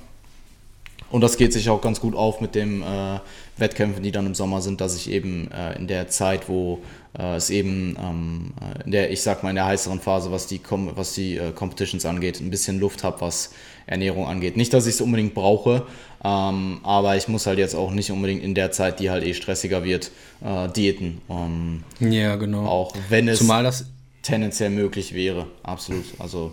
[1.10, 3.18] Und das geht sich auch ganz gut auf mit den äh,
[3.56, 6.80] Wettkämpfen, die dann im Sommer sind, dass ich eben äh, in der Zeit, wo
[7.18, 8.52] äh, es eben ähm,
[8.84, 11.52] in der, ich sag mal, in der heißeren Phase, was die, Com was die äh,
[11.52, 13.52] Competitions angeht, ein bisschen Luft habe, was
[13.86, 14.56] Ernährung angeht.
[14.56, 15.86] Nicht, dass ich es unbedingt brauche,
[16.24, 19.34] ähm, aber ich muss halt jetzt auch nicht unbedingt in der Zeit, die halt eh
[19.34, 20.10] stressiger wird,
[20.42, 21.20] äh, diäten.
[21.28, 22.66] Ähm, ja, genau.
[22.66, 23.86] Auch wenn es Zumal das
[24.22, 25.46] tendenziell möglich wäre.
[25.62, 26.04] Absolut.
[26.18, 26.52] Also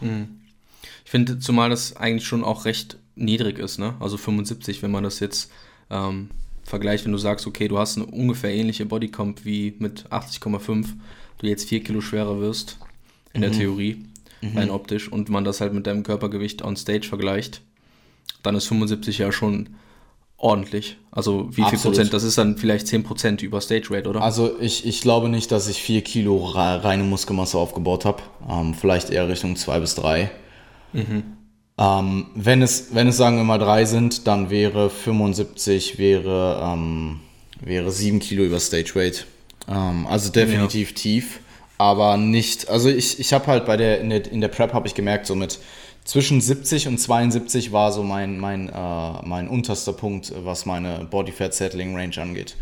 [0.00, 0.40] Mhm.
[1.04, 3.94] Ich finde, zumal das eigentlich schon auch recht niedrig ist, ne?
[4.00, 5.50] Also 75, wenn man das jetzt
[5.90, 6.30] ähm,
[6.66, 10.86] vergleicht, wenn du sagst, okay, du hast eine ungefähr ähnliche Bodycomp wie mit 80,5,
[11.38, 12.78] du jetzt 4 Kilo schwerer wirst,
[13.32, 13.42] in mhm.
[13.42, 14.04] der Theorie,
[14.40, 14.58] mhm.
[14.58, 17.62] rein optisch, und man das halt mit deinem Körpergewicht on stage vergleicht,
[18.42, 19.70] dann ist 75 ja schon
[20.38, 20.96] ordentlich.
[21.10, 22.12] Also wie viel Prozent?
[22.12, 24.22] Das ist dann vielleicht 10 Prozent über Stage Rate, oder?
[24.22, 28.22] Also ich, ich glaube nicht, dass ich 4 Kilo reine Muskelmasse aufgebaut habe.
[28.48, 30.30] Ähm, vielleicht eher Richtung 2 bis 3.
[30.92, 31.35] Mhm.
[31.78, 37.20] Ähm, wenn, es, wenn es sagen wir mal 3 sind, dann wäre 75 wäre, ähm,
[37.60, 39.24] wäre 7 Kilo über Stage Rate.
[39.68, 40.96] Ähm, also definitiv ja.
[40.96, 41.40] tief.
[41.78, 44.88] Aber nicht, also ich, ich habe halt bei der in, der, in der Prep habe
[44.88, 45.58] ich gemerkt, so mit
[46.04, 51.32] zwischen 70 und 72 war so mein, mein, äh, mein unterster Punkt, was meine Body
[51.32, 52.56] Fat Settling Range angeht.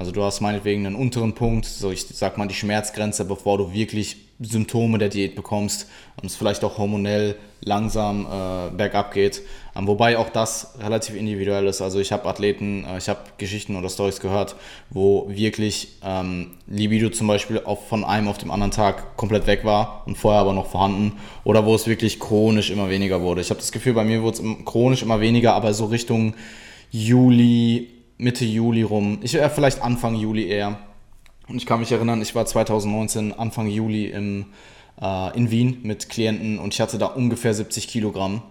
[0.00, 3.74] Also du hast meinetwegen einen unteren Punkt, so ich sag mal die Schmerzgrenze, bevor du
[3.74, 9.42] wirklich Symptome der Diät bekommst und es vielleicht auch hormonell langsam äh, bergab geht.
[9.76, 11.82] Ähm, wobei auch das relativ individuell ist.
[11.82, 14.56] Also ich habe Athleten, äh, ich habe Geschichten oder Stories gehört,
[14.88, 19.66] wo wirklich ähm, Libido zum Beispiel auf, von einem auf dem anderen Tag komplett weg
[19.66, 21.18] war und vorher aber noch vorhanden.
[21.44, 23.42] Oder wo es wirklich chronisch immer weniger wurde.
[23.42, 26.32] Ich habe das Gefühl, bei mir wurde es chronisch immer weniger, aber so Richtung
[26.90, 29.18] Juli, Mitte Juli rum.
[29.22, 30.78] Ich wäre vielleicht Anfang Juli eher.
[31.48, 34.46] Und ich kann mich erinnern, ich war 2019 Anfang Juli im,
[35.00, 38.42] äh, in Wien mit Klienten und ich hatte da ungefähr 70 Kilogramm.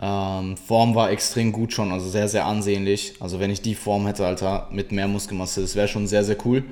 [0.00, 3.14] Ähm, Form war extrem gut schon, also sehr, sehr ansehnlich.
[3.20, 6.36] Also wenn ich die Form hätte, Alter, mit mehr Muskelmasse, das wäre schon sehr, sehr
[6.46, 6.64] cool.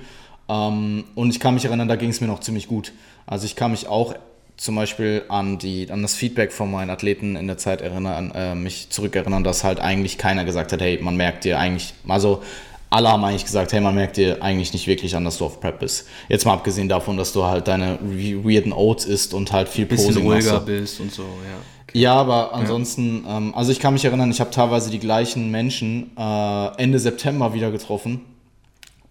[0.48, 2.92] Ähm, und ich kann mich erinnern, da ging es mir noch ziemlich gut.
[3.26, 4.14] Also ich kann mich auch
[4.60, 8.54] zum Beispiel an, die, an das Feedback von meinen Athleten in der Zeit erinnern, äh,
[8.54, 12.42] mich zurückerinnern, dass halt eigentlich keiner gesagt hat, hey, man merkt dir eigentlich, also
[12.90, 15.60] alle haben eigentlich gesagt, hey, man merkt dir eigentlich nicht wirklich an, dass du auf
[15.60, 16.06] Prep bist.
[16.28, 20.08] Jetzt mal abgesehen davon, dass du halt deine weirden Oats isst und halt viel Posing
[20.08, 20.66] Bisschen ruhiger machst.
[20.66, 21.56] bist und so, ja.
[21.88, 21.98] Okay.
[21.98, 23.38] Ja, aber ansonsten, ja.
[23.38, 27.54] Ähm, also ich kann mich erinnern, ich habe teilweise die gleichen Menschen äh, Ende September
[27.54, 28.20] wieder getroffen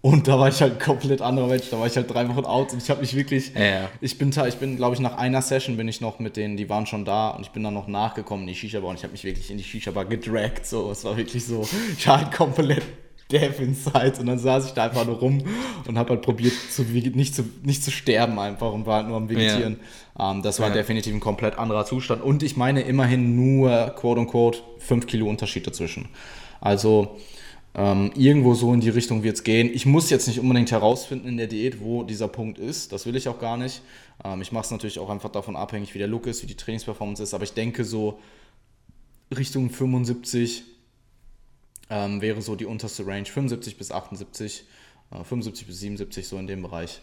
[0.02, 1.68] und da war ich halt komplett anderer Mensch.
[1.70, 3.52] Da war ich halt drei Wochen out und ich habe mich wirklich.
[3.54, 3.90] Ja.
[4.00, 6.68] Ich bin, ich bin, glaube ich, nach einer Session bin ich noch mit denen, die
[6.70, 9.12] waren schon da und ich bin dann noch nachgekommen in die Shisha-Bar und ich habe
[9.12, 10.64] mich wirklich in die Shisha-Bar gedragt.
[10.64, 11.68] So, es war wirklich so.
[11.98, 12.82] Ich war halt komplett
[13.30, 15.42] deaf inside und dann saß ich da einfach nur rum
[15.86, 19.16] und habe halt probiert, zu, nicht, zu, nicht zu sterben einfach und war halt nur
[19.16, 19.78] am Vegetieren.
[20.18, 20.32] Ja.
[20.32, 20.74] Ähm, das war ja.
[20.74, 25.66] definitiv ein komplett anderer Zustand und ich meine immerhin nur, quote unquote, 5 Kilo Unterschied
[25.66, 26.08] dazwischen.
[26.60, 27.18] Also
[27.74, 29.70] ähm, irgendwo so in die Richtung wird es gehen.
[29.72, 32.92] Ich muss jetzt nicht unbedingt herausfinden in der Diät, wo dieser Punkt ist.
[32.92, 33.82] Das will ich auch gar nicht.
[34.24, 36.56] Ähm, ich mache es natürlich auch einfach davon abhängig, wie der Look ist, wie die
[36.56, 37.32] Trainingsperformance ist.
[37.32, 38.18] Aber ich denke so
[39.36, 40.64] Richtung 75
[41.90, 43.24] ähm, wäre so die unterste Range.
[43.24, 44.64] 75 bis 78,
[45.12, 47.00] äh, 75 bis 77 so in dem Bereich.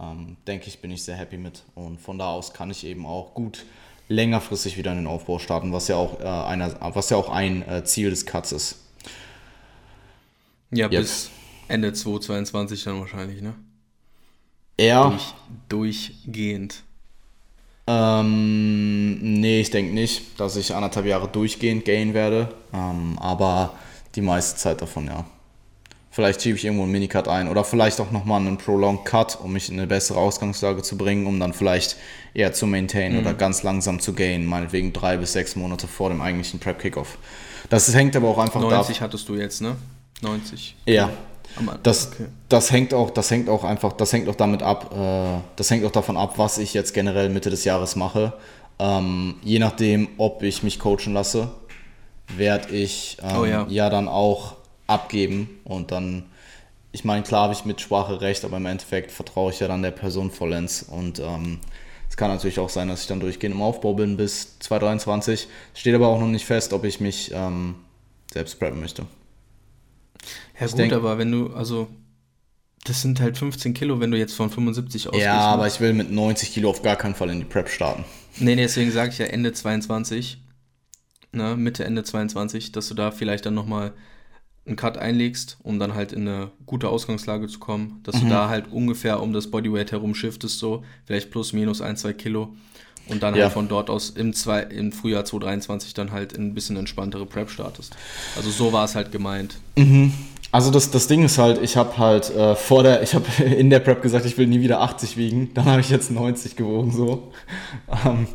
[0.00, 1.64] Ähm, denke ich, bin ich sehr happy mit.
[1.74, 3.64] Und von da aus kann ich eben auch gut
[4.08, 7.66] längerfristig wieder in den Aufbau starten, was ja auch, äh, einer, was ja auch ein
[7.68, 8.87] äh, Ziel des Cuts ist.
[10.70, 11.00] Ja, yep.
[11.00, 11.30] bis
[11.68, 13.54] Ende 2022 dann wahrscheinlich, ne?
[14.80, 15.08] Ja.
[15.08, 15.34] Durch,
[15.68, 16.82] durchgehend.
[17.86, 22.54] Ähm, nee, ich denke nicht, dass ich anderthalb Jahre durchgehend gehen werde.
[22.72, 23.74] Ähm, aber
[24.14, 25.24] die meiste Zeit davon, ja.
[26.10, 29.52] Vielleicht schiebe ich irgendwo einen Minicut ein oder vielleicht auch nochmal einen Prolonged Cut, um
[29.52, 31.96] mich in eine bessere Ausgangslage zu bringen, um dann vielleicht
[32.34, 33.20] eher zu maintain mhm.
[33.20, 37.18] oder ganz langsam zu gain, meinetwegen drei bis sechs Monate vor dem eigentlichen Prep-Kickoff.
[37.70, 39.76] Das hängt aber auch einfach 90 da, hattest du jetzt, ne?
[40.22, 40.76] 90.
[40.86, 41.10] Ja.
[41.82, 42.26] Das, okay.
[42.48, 45.84] das hängt auch, das hängt auch einfach, das hängt auch damit ab, äh, das hängt
[45.84, 48.34] auch davon ab, was ich jetzt generell Mitte des Jahres mache.
[48.78, 51.50] Ähm, je nachdem, ob ich mich coachen lasse,
[52.36, 53.66] werde ich ähm, oh, ja.
[53.68, 56.26] ja dann auch abgeben und dann,
[56.92, 59.82] ich meine, klar habe ich mit Sprache recht, aber im Endeffekt vertraue ich ja dann
[59.82, 61.58] der Person vollends und ähm,
[62.08, 65.48] es kann natürlich auch sein, dass ich dann durchgehend im Aufbau bin bis 2023.
[65.74, 67.76] Steht aber auch noch nicht fest, ob ich mich ähm,
[68.32, 69.06] selbst preppen möchte.
[70.58, 71.88] Ja ich gut, denk, aber wenn du, also
[72.84, 75.24] das sind halt 15 Kilo, wenn du jetzt von 75 ausgehst.
[75.24, 75.40] Ja, ne?
[75.40, 78.04] aber ich will mit 90 Kilo auf gar keinen Fall in die Prep starten.
[78.38, 80.38] Nee, nee deswegen sage ich ja Ende 22,
[81.32, 83.92] ne, Mitte, Ende 22, dass du da vielleicht dann nochmal
[84.64, 88.20] einen Cut einlegst, um dann halt in eine gute Ausgangslage zu kommen, dass mhm.
[88.20, 92.12] du da halt ungefähr um das Bodyweight herum shiftest, so vielleicht plus minus ein, zwei
[92.12, 92.54] Kilo
[93.08, 93.44] und dann ja.
[93.44, 97.26] halt von dort aus im, zwei, im Frühjahr 2023 dann halt in ein bisschen entspanntere
[97.26, 97.96] Prep startest.
[98.36, 99.56] Also so war es halt gemeint.
[99.76, 100.12] Mhm.
[100.50, 103.70] Also das, das Ding ist halt, ich habe halt äh, vor der, ich habe in
[103.70, 105.50] der Prep gesagt, ich will nie wieder 80 wiegen.
[105.54, 107.32] Dann habe ich jetzt 90 gewogen so.
[108.04, 108.26] Ähm,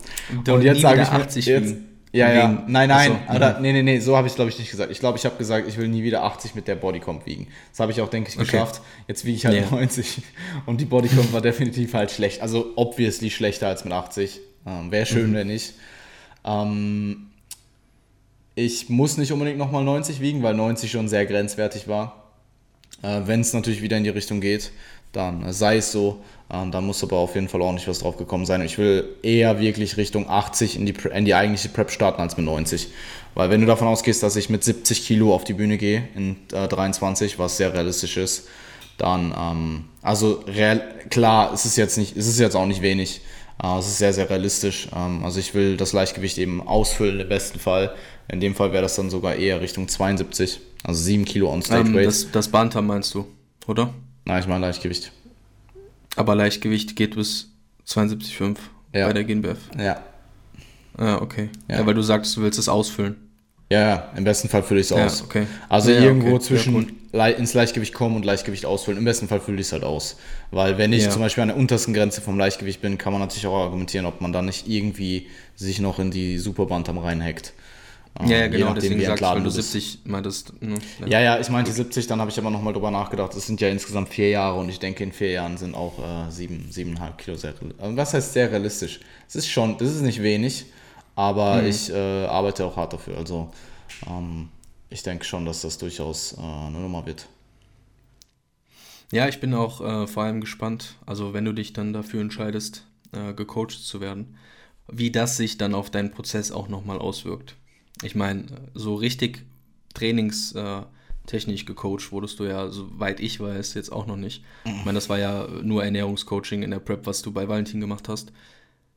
[0.48, 1.90] und jetzt sage ich 80 jetzt, wiegen.
[2.12, 2.44] Ja, ja.
[2.44, 3.20] Wegen, nein, nein.
[3.28, 4.92] So, oder, nee, nee, nee, so habe ich glaube ich nicht gesagt.
[4.92, 7.48] Ich glaube, ich habe gesagt, ich will nie wieder 80 mit der Bodycomp wiegen.
[7.72, 8.76] Das habe ich auch, denke ich, geschafft.
[8.76, 9.04] Okay.
[9.08, 9.72] Jetzt wiege ich halt yeah.
[9.72, 10.22] 90
[10.68, 12.44] und die Bodycomp war definitiv halt schlecht.
[12.44, 14.40] Also obviously schlechter als mit 80.
[14.65, 15.34] Ähm, Wäre schön, mhm.
[15.36, 15.73] wenn nicht.
[16.45, 17.28] Ähm,
[18.56, 22.23] ich muss nicht unbedingt nochmal 90 wiegen, weil 90 schon sehr grenzwertig war.
[23.02, 24.71] Äh, wenn es natürlich wieder in die Richtung geht,
[25.12, 26.21] dann sei es so.
[26.52, 28.62] Ähm, dann muss aber auf jeden Fall ordentlich was drauf gekommen sein.
[28.62, 32.45] Ich will eher wirklich Richtung 80 in die, in die eigentliche Prep starten als mit
[32.45, 32.89] 90.
[33.34, 36.36] Weil wenn du davon ausgehst, dass ich mit 70 Kilo auf die Bühne gehe in
[36.52, 38.47] äh, 23, was sehr realistisch ist,
[38.97, 43.21] dann, ähm, also real, klar, es ist jetzt nicht, es ist jetzt auch nicht wenig.
[43.63, 44.89] Äh, es ist sehr, sehr realistisch.
[44.95, 47.95] Ähm, also ich will das Leichtgewicht eben ausfüllen im besten Fall.
[48.28, 51.88] In dem Fall wäre das dann sogar eher Richtung 72, also 7 Kilo on Stage
[51.89, 52.08] ähm, Weight.
[52.08, 53.26] Das, das Bantam meinst du,
[53.67, 53.93] oder?
[54.26, 55.12] Nein, ich meine Leichtgewicht.
[56.15, 57.52] Aber Leichtgewicht geht bis
[57.88, 58.58] 72,5
[58.93, 59.08] ja.
[59.08, 59.58] bei der GNBF.
[59.78, 60.02] Ja.
[60.97, 61.49] Ah, okay.
[61.69, 61.80] Ja.
[61.80, 61.86] ja.
[61.86, 63.15] weil du sagst, du willst es ausfüllen.
[63.69, 65.23] Ja, im besten Fall fülle ich es Ja, aus.
[65.23, 65.47] okay.
[65.67, 66.45] Also Ja, irgendwo okay.
[66.45, 68.97] zwischen Ja, ins Leichtgewicht kommen und Leichtgewicht ausfüllen.
[68.97, 70.17] Im besten Fall fülle ich es halt aus.
[70.52, 71.10] Weil wenn ich Ja.
[71.12, 74.19] zum Beispiel an der untersten Grenze vom Leichtgewicht bin, kann man natürlich auch argumentieren, ob
[74.19, 77.54] man dann nicht irgendwie sich noch in die Superbantam reinhackt.
[78.19, 79.71] Ähm, Ja, ja, genau, nachdem, deswegen sagst du, wenn du bist.
[79.73, 80.54] 70 meintest.
[80.62, 80.78] Ne?
[81.08, 83.36] Ja, ja, ich meinte 70, dann habe ich aber nochmal drüber nachgedacht.
[83.36, 86.32] Es sind ja insgesamt vier Jahre und ich denke, in vier Jahren sind auch äh,
[86.32, 87.95] sieben, siebeneinhalb Kilo sehr realistisch.
[87.95, 88.99] Was heißt sehr realistisch?
[89.28, 90.65] Es ist schon, das ist nicht wenig,
[91.15, 91.67] aber Mhm.
[91.67, 93.17] ich äh, arbeite auch hart dafür.
[93.17, 93.49] Also
[94.08, 94.49] ähm,
[94.94, 97.28] ich denke schon, dass das durchaus äh, eine Nummer wird.
[99.12, 102.86] Ja, ich bin auch äh, vor allem gespannt, also wenn du dich dann dafür entscheidest,
[103.12, 104.38] äh, gecoacht zu werden,
[104.88, 107.56] wie das sich dann auf deinen Prozess auch nochmal auswirkt.
[108.04, 109.46] Ich meine, so richtig
[109.96, 114.44] trainingstechnisch gecoacht wurdest du ja, soweit ich weiß, jetzt auch noch nicht.
[114.66, 118.10] Ich meine, das war ja nur Ernährungscoaching in der Prep, was du bei Valentin gemacht
[118.10, 118.32] hast.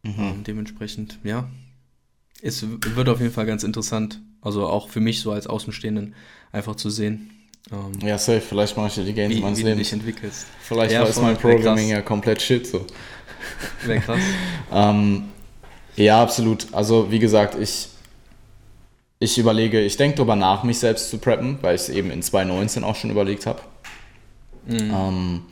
[0.02, 1.48] Ähm, dementsprechend, ja.
[2.42, 6.14] Es wird auf jeden Fall ganz interessant, also auch für mich so als Außenstehenden
[6.52, 7.30] einfach zu sehen,
[7.72, 8.40] ähm, Ja, safe.
[8.40, 9.92] Vielleicht mache ich ja die Gains wie, meines wie du dich Lebens.
[9.92, 10.46] entwickelst.
[10.60, 11.36] Vielleicht Ja, ist mein.
[11.36, 12.86] Programming ja komplett shit so.
[13.84, 14.20] Wäre krass.
[14.72, 15.24] Ähm,
[15.96, 16.66] ja, absolut.
[16.72, 17.88] Also wie gesagt, ich,
[19.18, 22.22] ich überlege, ich denke darüber nach, mich selbst zu preppen, weil ich es eben in
[22.22, 23.60] 2019 auch schon überlegt habe.
[24.68, 25.42] Ähm,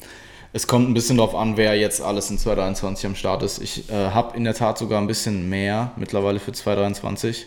[0.53, 3.59] es kommt ein bisschen darauf an, wer jetzt alles in 2023 am Start ist.
[3.63, 7.47] Ich äh, habe in der Tat sogar ein bisschen mehr mittlerweile für 2023,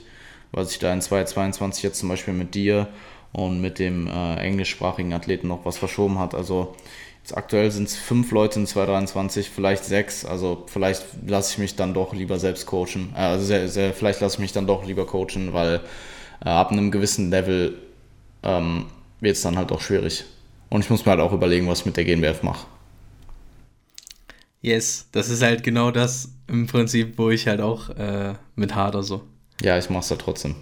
[0.51, 2.87] was ich da in 2022 jetzt zum Beispiel mit dir
[3.33, 6.33] und mit dem äh, englischsprachigen Athleten noch was verschoben hat.
[6.33, 6.75] Also
[7.21, 10.25] jetzt aktuell sind es fünf Leute in 2023, vielleicht sechs.
[10.25, 13.13] Also vielleicht lasse ich mich dann doch lieber selbst coachen.
[13.15, 15.81] Äh, also sehr, sehr, vielleicht lasse ich mich dann doch lieber coachen, weil
[16.43, 17.77] äh, ab einem gewissen Level
[18.43, 18.85] ähm,
[19.19, 20.25] wird es dann halt auch schwierig.
[20.69, 22.67] Und ich muss mir halt auch überlegen, was ich mit der GNBF mache.
[24.61, 29.03] Yes, das ist halt genau das im Prinzip, wo ich halt auch äh, mit hader
[29.03, 29.21] so.
[29.61, 30.55] Ja, ich mach's halt trotzdem.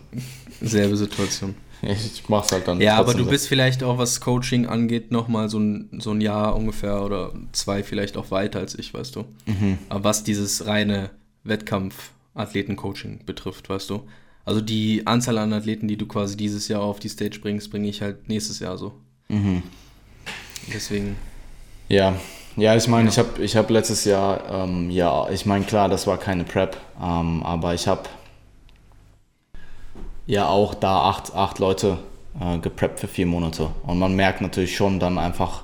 [0.62, 1.56] Selbe Situation.
[1.82, 3.30] Ich mach's halt dann Ja, aber du so.
[3.30, 7.84] bist vielleicht auch, was Coaching angeht, nochmal so ein, so ein Jahr ungefähr oder zwei
[7.84, 9.26] vielleicht auch weiter als ich, weißt du.
[9.46, 9.78] Mhm.
[9.90, 11.12] Aber was dieses reine
[11.44, 14.08] Wettkampf-Athleten-Coaching betrifft, weißt du.
[14.46, 17.88] Also die Anzahl an Athleten, die du quasi dieses Jahr auf die Stage bringst, bringe
[17.90, 18.94] ich halt nächstes Jahr so.
[19.28, 19.62] Mhm.
[20.74, 21.16] Deswegen,
[21.90, 22.16] Ja,
[22.56, 26.08] ja, ich meine, ich habe ich hab letztes Jahr, ähm, ja, ich meine, klar, das
[26.08, 28.04] war keine Prep, ähm, aber ich habe
[30.28, 31.98] ja auch da acht, acht Leute
[32.40, 33.70] äh, gepreppt für vier Monate.
[33.86, 35.64] Und man merkt natürlich schon dann einfach,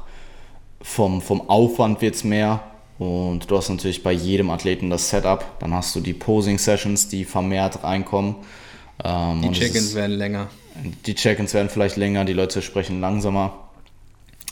[0.82, 2.62] vom, vom Aufwand wird es mehr.
[3.00, 5.44] Und du hast natürlich bei jedem Athleten das Setup.
[5.60, 8.36] Dann hast du die Posing-Sessions, die vermehrt reinkommen.
[9.04, 10.48] Ähm, die Check-ins werden länger.
[11.06, 13.54] Die Check-ins werden vielleicht länger, die Leute sprechen langsamer.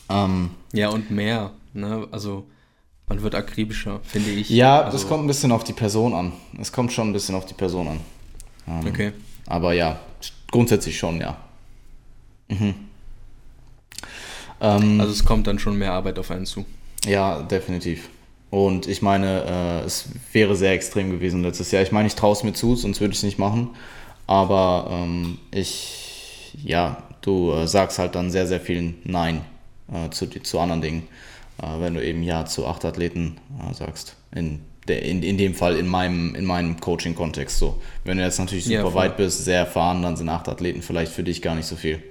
[0.09, 1.51] Ähm, Ja, und mehr.
[1.73, 2.07] Ne?
[2.11, 2.45] Also
[3.07, 4.49] man wird akribischer, finde ich.
[4.49, 6.33] Ja, also, das kommt ein bisschen auf die Person an.
[6.59, 7.99] Es kommt schon ein bisschen auf die Person an.
[8.67, 9.11] Ähm, Okay.
[9.49, 9.99] Aber ja,
[10.51, 11.35] grundsätzlich schon, ja.
[12.47, 12.75] Mhm.
[14.61, 16.65] Ähm, Also es kommt dann schon mehr Arbeit auf einen zu.
[17.05, 18.09] ja, definitiv.
[18.51, 21.83] Und ich meine, äh, es wäre sehr extrem gewesen letztes Jahr.
[21.83, 23.69] Ich meine, ich traue es mir zu, sonst würde ich es nicht machen.
[24.25, 29.41] Aber ähm, ich, ja, du äh, sagst halt dann sehr, sehr viel Nein
[29.91, 31.07] äh, zu, zu anderen Dingen,
[31.61, 34.15] äh, wenn du eben Ja zu acht Athleten äh, sagst.
[34.33, 37.81] In, der, in, in dem Fall in meinem, in meinem Coaching-Kontext so.
[38.03, 41.11] Wenn du jetzt natürlich super Ja, weit bist, sehr erfahren, dann sind acht Athleten vielleicht
[41.13, 42.03] für dich gar nicht so viel.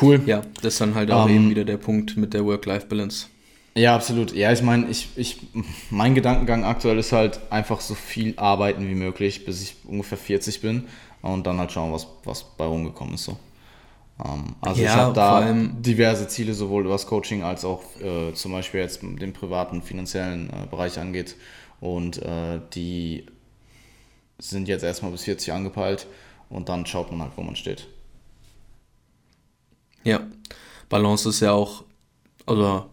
[0.00, 0.22] Cool.
[0.26, 3.26] Ja, das ist dann halt auch Ähm, eben wieder der Punkt mit der Work-Life-Balance.
[3.74, 4.34] Ja, absolut.
[4.34, 5.38] Ja, ich meine, ich, ich,
[5.90, 10.60] mein Gedankengang aktuell ist halt einfach so viel arbeiten wie möglich, bis ich ungefähr 40
[10.60, 10.88] bin
[11.22, 13.24] und dann halt schauen, was, was bei rumgekommen ist.
[13.24, 13.38] So.
[14.24, 18.52] Ähm, also ich Ja, habe da diverse Ziele, sowohl was Coaching als auch äh, zum
[18.52, 21.36] Beispiel jetzt den privaten, finanziellen äh, Bereich angeht.
[21.80, 23.26] Und äh, die
[24.38, 26.06] sind jetzt erstmal bis 40 angepeilt
[26.50, 27.86] und dann schaut man halt, wo man steht.
[30.04, 30.20] Ja,
[30.88, 31.84] Balance ist ja auch,
[32.46, 32.88] oder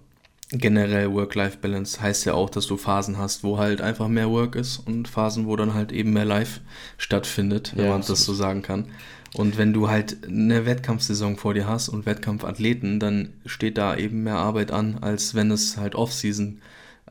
[0.51, 4.79] generell Work-Life-Balance heißt ja auch, dass du Phasen hast, wo halt einfach mehr Work ist
[4.79, 6.61] und Phasen, wo dann halt eben mehr Life
[6.97, 8.25] stattfindet, wenn Ja, man das absolut.
[8.25, 8.91] so sagen kann.
[9.35, 14.23] Und wenn du halt eine Wettkampfsaison vor dir hast und Wettkampfathleten, dann steht da eben
[14.23, 16.59] mehr Arbeit an, als wenn es halt Off-Season,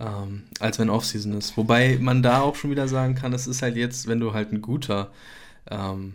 [0.00, 1.56] ähm, als wenn Off-Season ist.
[1.56, 4.52] Wobei man da auch schon wieder sagen kann, es ist halt jetzt, wenn du halt
[4.52, 5.10] ein guter,
[5.70, 6.14] ähm,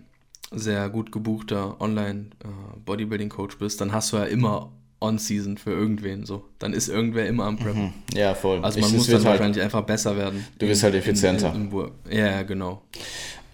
[0.51, 6.25] sehr gut gebuchter Online-Bodybuilding-Coach bist, dann hast du ja immer On-Season für irgendwen.
[6.25, 6.45] So.
[6.59, 7.75] Dann ist irgendwer immer am Prep.
[8.13, 8.59] Ja, voll.
[8.63, 10.45] Also Ich- man es muss dann halt- wahrscheinlich einfach besser werden.
[10.59, 11.53] Du wirst halt effizienter.
[11.53, 12.81] In, in, ja, genau.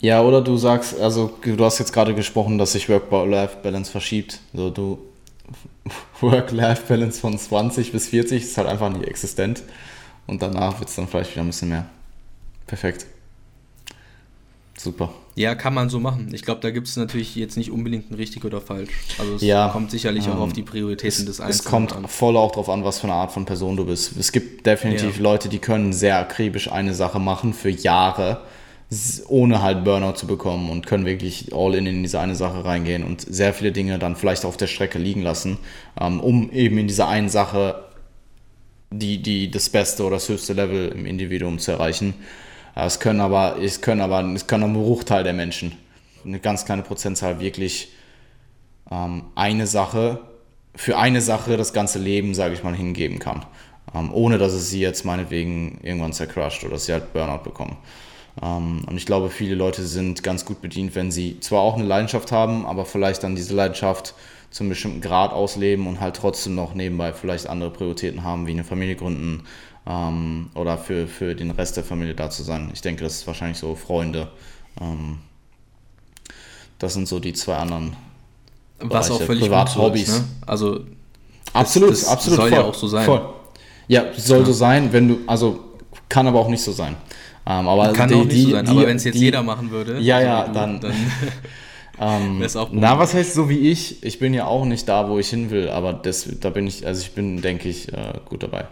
[0.01, 4.39] Ja, oder du sagst, also du hast jetzt gerade gesprochen, dass sich Work-Life-Balance verschiebt.
[4.53, 4.99] So du
[6.21, 9.63] Work-Life-Balance von 20 bis 40 ist halt einfach nicht existent.
[10.27, 11.85] Und danach wird es dann vielleicht wieder ein bisschen mehr.
[12.67, 13.07] Perfekt.
[14.77, 15.11] Super.
[15.35, 16.29] Ja, kann man so machen.
[16.33, 18.91] Ich glaube, da gibt es natürlich jetzt nicht unbedingt ein richtig oder falsch.
[19.17, 22.07] Also es ja, kommt sicherlich ähm, auch auf die Prioritäten des Einzelnen Es kommt an.
[22.07, 24.15] voll auch darauf an, was für eine Art von Person du bist.
[24.17, 25.23] Es gibt definitiv ja.
[25.23, 28.41] Leute, die können sehr akribisch eine Sache machen für Jahre,
[29.27, 33.03] ohne halt Burnout zu bekommen und können wirklich all in in diese eine Sache reingehen
[33.03, 35.59] und sehr viele Dinge dann vielleicht auf der Strecke liegen lassen,
[35.99, 37.83] ähm, um eben in dieser einen Sache
[38.91, 42.15] die, die, das beste oder das höchste Level im Individuum zu erreichen.
[42.75, 45.73] Es können aber, es können aber, es können ein Bruchteil der Menschen,
[46.25, 47.89] eine ganz kleine Prozentzahl wirklich
[48.89, 50.21] ähm, eine Sache,
[50.75, 53.45] für eine Sache das ganze Leben, sage ich mal, hingeben kann.
[53.93, 57.77] Ähm, ohne dass es sie jetzt meinetwegen irgendwann zercrusht oder sie halt Burnout bekommen.
[58.41, 61.85] Ähm, und ich glaube, viele Leute sind ganz gut bedient, wenn sie zwar auch eine
[61.85, 64.13] Leidenschaft haben, aber vielleicht dann diese Leidenschaft
[64.51, 68.51] zu einem bestimmten Grad ausleben und halt trotzdem noch nebenbei vielleicht andere Prioritäten haben, wie
[68.51, 69.43] eine Familie gründen
[69.85, 72.69] ähm, oder für, für den Rest der Familie da zu sein.
[72.73, 74.29] Ich denke, das ist wahrscheinlich so Freunde.
[74.81, 75.19] Ähm,
[76.79, 77.95] das sind so die zwei anderen.
[78.79, 79.13] Was Bereiche.
[79.13, 80.07] auch völlig Privat Hobbys.
[80.07, 80.23] Ne?
[80.47, 80.79] Also
[81.53, 83.05] absolut, das, das absolut soll voll, ja auch so sein.
[83.05, 83.33] Voll.
[83.87, 84.45] Ja, soll ja.
[84.45, 85.59] so sein, wenn du, also
[86.07, 86.95] kann aber auch nicht so sein.
[87.49, 89.43] Ähm, aber kann die, auch nicht die, so sein, die, aber wenn es jetzt jeder
[89.43, 90.93] machen würde, ja, ja, du, dann, dann
[91.99, 94.03] Ähm, na, was heißt so wie ich?
[94.03, 96.87] Ich bin ja auch nicht da, wo ich hin will, aber das, da bin ich,
[96.87, 98.67] also ich bin, denke ich, äh, gut dabei.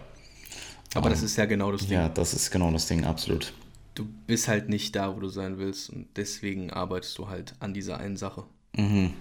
[0.93, 1.97] Aber ähm, das ist ja genau das Ding.
[1.97, 3.53] Ja, das ist genau das Ding, absolut.
[3.95, 7.73] Du bist halt nicht da, wo du sein willst und deswegen arbeitest du halt an
[7.73, 8.43] dieser einen Sache.
[8.75, 9.13] Mhm.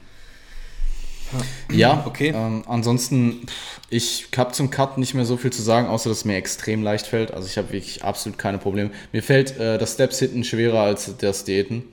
[1.70, 2.32] Ja, okay.
[2.34, 3.46] Ähm, ansonsten,
[3.90, 6.82] ich habe zum Cut nicht mehr so viel zu sagen, außer dass es mir extrem
[6.82, 7.32] leicht fällt.
[7.32, 8.90] Also ich habe wirklich absolut keine Probleme.
[9.12, 11.84] Mir fällt äh, das Steps-Hitten schwerer als das Diäten.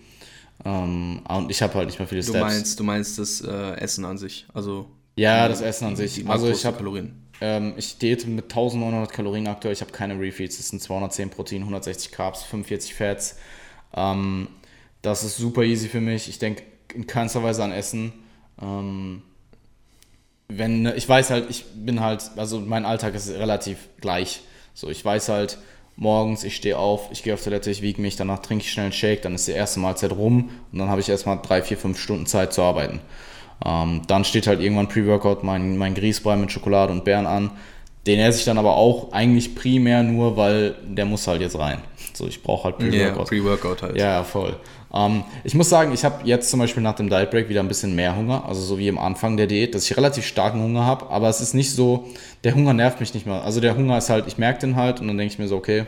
[0.66, 2.42] Ähm, und ich habe halt nicht mehr viele du Steps.
[2.42, 4.46] Meinst, du meinst das äh, Essen an sich?
[4.54, 6.28] Also ja, das Essen an sich.
[6.28, 7.14] Also ich habe Kalorien.
[7.42, 9.74] Ähm, ich diete mit 1900 Kalorien aktuell.
[9.74, 10.58] Ich habe keine Refeeds.
[10.58, 13.36] Das sind 210 Protein, 160 Carbs, 45 Fats.
[13.96, 14.48] Ähm,
[15.02, 16.30] das ist super easy für mich.
[16.30, 18.14] Ich denke in keinster Weise an Essen.
[18.62, 19.22] Ähm,
[20.48, 24.42] wenn ich weiß halt, ich bin halt, also mein Alltag ist relativ gleich.
[24.74, 25.58] So, ich weiß halt,
[25.96, 28.86] morgens, ich stehe auf, ich gehe auf Toilette, ich wiege mich, danach trinke ich schnell
[28.86, 31.78] einen Shake, dann ist die erste Mahlzeit rum und dann habe ich erstmal drei, vier,
[31.78, 33.02] fünf Stunden Zeit zu arbeiten.
[33.66, 37.52] Ähm, dann steht halt irgendwann Pre-Workout, mein, mein Grießbrei mit Schokolade und Beeren an.
[38.06, 41.80] Den esse ich dann aber auch eigentlich primär nur, weil der muss halt jetzt rein.
[42.14, 43.16] So, ich brauche halt Pre-Workout.
[43.16, 43.96] Yeah, Pre-Workout halt.
[43.98, 44.58] Ja, voll.
[44.94, 47.68] Ähm, ich muss sagen, ich habe jetzt zum Beispiel nach dem Diet Break wieder ein
[47.68, 50.86] bisschen mehr Hunger, also so wie am Anfang der Diät, dass ich relativ starken Hunger
[50.86, 52.10] habe, aber es ist nicht so,
[52.44, 53.44] der Hunger nervt mich nicht mehr.
[53.44, 55.58] Also der Hunger ist halt, ich merke den halt und dann denke ich mir so,
[55.58, 55.86] okay,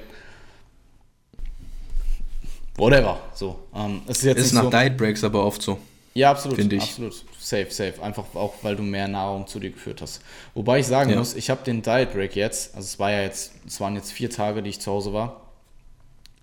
[2.77, 3.19] whatever.
[3.33, 5.77] So, ähm, es ist jetzt ist nach so, Diet Breaks aber oft so.
[6.15, 6.57] Ja, absolut.
[6.57, 6.83] Finde ich.
[6.83, 7.25] Absolut.
[7.37, 8.01] Safe, safe.
[8.01, 10.21] Einfach auch, weil du mehr Nahrung zu dir geführt hast.
[10.53, 11.17] Wobei ich sagen ja.
[11.17, 14.13] muss, ich habe den Diet Break jetzt, also es war ja jetzt, es waren jetzt
[14.13, 15.41] vier Tage, die ich zu Hause war.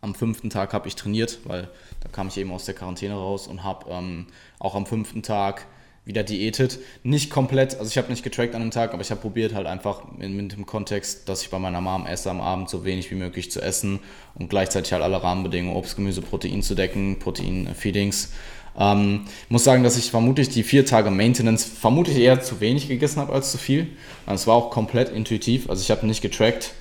[0.03, 1.69] Am fünften Tag habe ich trainiert, weil
[2.03, 4.27] da kam ich eben aus der Quarantäne raus und habe ähm,
[4.59, 5.67] auch am fünften Tag
[6.05, 6.81] wieder diätet.
[7.05, 9.67] Nicht komplett, also ich habe nicht getrackt an dem Tag, aber ich habe probiert halt
[9.67, 13.11] einfach in, in, dem Kontext, dass ich bei meiner Mom esse am Abend so wenig
[13.13, 14.01] wie möglich zu essen
[14.35, 18.33] und gleichzeitig halt alle Rahmenbedingungen, Obst, Gemüse, Protein zu decken, Protein-Feedings.
[18.77, 23.21] Ähm, muss sagen, dass ich vermutlich die vier Tage Maintenance vermutlich eher zu wenig gegessen
[23.21, 23.89] habe als zu viel.
[24.27, 26.73] Also es war auch komplett intuitiv, also ich habe nicht getrackt.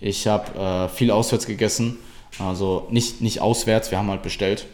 [0.00, 1.98] Ich habe äh, viel auswärts gegessen
[2.38, 4.66] also nicht, nicht auswärts, wir haben halt bestellt.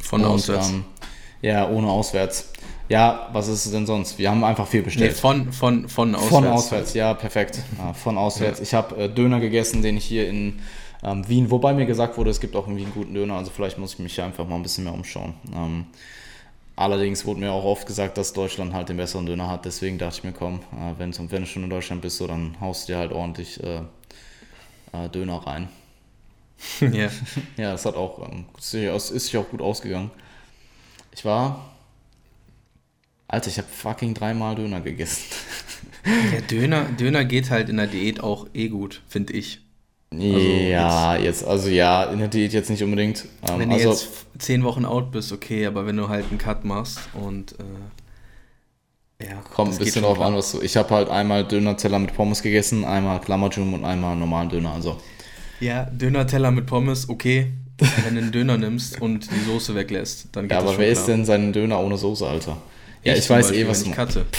[0.00, 0.70] Von Und, auswärts?
[0.70, 0.84] Ähm,
[1.42, 2.50] ja, ohne auswärts.
[2.88, 4.18] Ja, was ist es denn sonst?
[4.18, 5.12] Wir haben einfach viel bestellt.
[5.12, 6.34] Nee, von, von, von auswärts.
[6.34, 7.58] Von auswärts, ja, perfekt.
[7.78, 8.58] Ja, von auswärts.
[8.58, 8.62] Ja.
[8.64, 10.60] Ich habe äh, Döner gegessen, den ich hier in
[11.02, 13.78] ähm, Wien, wobei mir gesagt wurde, es gibt auch irgendwie einen guten Döner, also vielleicht
[13.78, 15.34] muss ich mich hier einfach mal ein bisschen mehr umschauen.
[15.54, 15.86] Ähm,
[16.76, 20.18] allerdings wurde mir auch oft gesagt, dass Deutschland halt den besseren Döner hat, deswegen dachte
[20.18, 22.92] ich mir, komm, äh, wenn, wenn du schon in Deutschland bist, so, dann haust du
[22.92, 23.78] dir halt ordentlich äh,
[24.92, 25.68] äh Döner rein.
[26.80, 27.10] ja.
[27.56, 30.10] ja, das hat auch, ähm, ist sich auch gut ausgegangen.
[31.14, 31.72] Ich war.
[33.28, 35.22] Alter, ich habe fucking dreimal Döner gegessen.
[36.04, 39.60] Ja, Döner, Döner geht halt in der Diät auch eh gut, finde ich.
[40.10, 43.24] Also ja, jetzt, jetzt, also ja, in der Diät jetzt nicht unbedingt.
[43.48, 46.38] Ähm, wenn also, du jetzt zehn Wochen out bist, okay, aber wenn du halt einen
[46.38, 47.52] Cut machst und
[49.20, 50.60] äh, ja, kommt ein bisschen drauf an, was du.
[50.60, 54.72] Ich habe halt einmal Döner-Teller mit Pommes gegessen, einmal Klammerjum und einmal normalen Döner.
[54.72, 55.00] Also
[55.62, 57.52] ja, Döner-Teller mit Pommes, okay.
[58.04, 61.08] Wenn du einen Döner nimmst und die Soße weglässt, dann geht Ja, aber wer isst
[61.08, 62.58] denn seinen Döner ohne Soße, Alter?
[63.02, 64.26] Ja, ich, ich weiß eh, was ich cutte.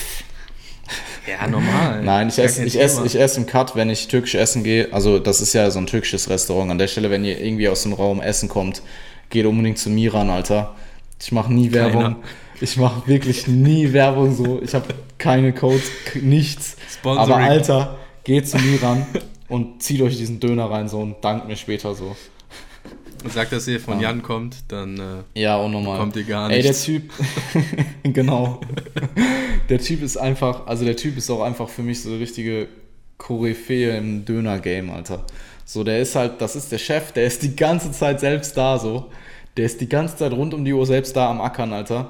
[1.26, 2.04] Ja, normal.
[2.04, 4.90] Nein, ich esse, ich, esse, ich esse im Cut, wenn ich türkisch essen gehe.
[4.92, 6.70] Also, das ist ja so ein türkisches Restaurant.
[6.70, 8.82] An der Stelle, wenn ihr irgendwie aus dem Raum Essen kommt,
[9.30, 10.76] geht unbedingt zu Miran, Alter.
[11.22, 12.02] Ich mache nie Werbung.
[12.04, 12.18] Keiner.
[12.60, 14.62] Ich mache wirklich nie Werbung so.
[14.62, 15.90] Ich habe keine Codes,
[16.22, 16.76] nichts.
[16.94, 17.32] Sponsoring.
[17.32, 19.06] Aber Alter, geht zu Miran
[19.54, 22.16] und zieht euch diesen Döner rein so und dankt mir später so.
[23.30, 24.10] Sagt, dass ihr von ja.
[24.10, 24.98] Jan kommt, dann
[25.36, 26.00] äh, ja, auch nochmal.
[26.00, 26.58] kommt ihr gar nicht.
[26.58, 27.12] Ey, der Typ,
[28.04, 28.62] genau.
[29.70, 32.68] der Typ ist einfach, also der Typ ist auch einfach für mich so eine richtige
[33.20, 35.24] Koryphäe im Döner-Game, Alter.
[35.66, 38.80] So, der ist halt, das ist der Chef, der ist die ganze Zeit selbst da,
[38.80, 39.12] so.
[39.56, 42.10] Der ist die ganze Zeit rund um die Uhr selbst da am Ackern, Alter.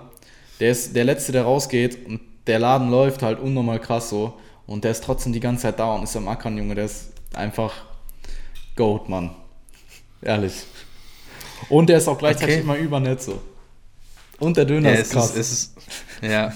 [0.62, 4.34] Der ist der Letzte, der rausgeht und der Laden läuft halt unnormal krass so.
[4.66, 6.76] Und der ist trotzdem die ganze Zeit da und ist am Ackern, Junge.
[6.76, 7.74] Der ist einfach
[8.76, 9.32] Goat, Mann.
[10.22, 10.54] Ehrlich.
[11.70, 12.64] Und der ist auch gleichzeitig okay.
[12.64, 13.42] immer übernett so.
[14.40, 15.36] Und der Döner ja, ist krass.
[15.36, 15.76] Ist, ist,
[16.22, 16.54] ja.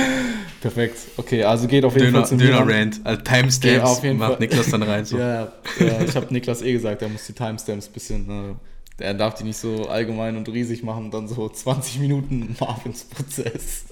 [0.60, 0.98] Perfekt.
[1.16, 3.00] Okay, also geht auf jeden Döner, Fall zum Döner Rand.
[3.04, 4.36] Also Timestamps macht Fall.
[4.38, 5.04] Niklas dann rein.
[5.04, 5.18] So.
[5.18, 8.54] ja, ja, ich habe Niklas eh gesagt, er muss die Timestamps ein bisschen äh,
[8.98, 13.86] er darf die nicht so allgemein und riesig machen dann so 20 Minuten Marvins Prozess.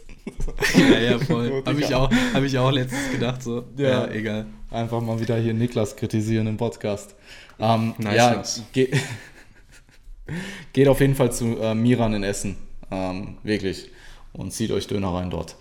[0.76, 1.62] Ja, ja, voll.
[1.64, 3.64] Habe ich, auch, hab ich auch letztens gedacht, so.
[3.76, 4.46] Ja, ja, egal.
[4.70, 7.14] Einfach mal wieder hier Niklas kritisieren im Podcast.
[7.58, 8.42] Ähm, nice, ja,
[8.72, 8.90] ge
[10.72, 12.56] geht auf jeden Fall zu äh, Miran in Essen.
[12.90, 13.90] Ähm, wirklich.
[14.32, 15.56] Und zieht euch Döner rein dort.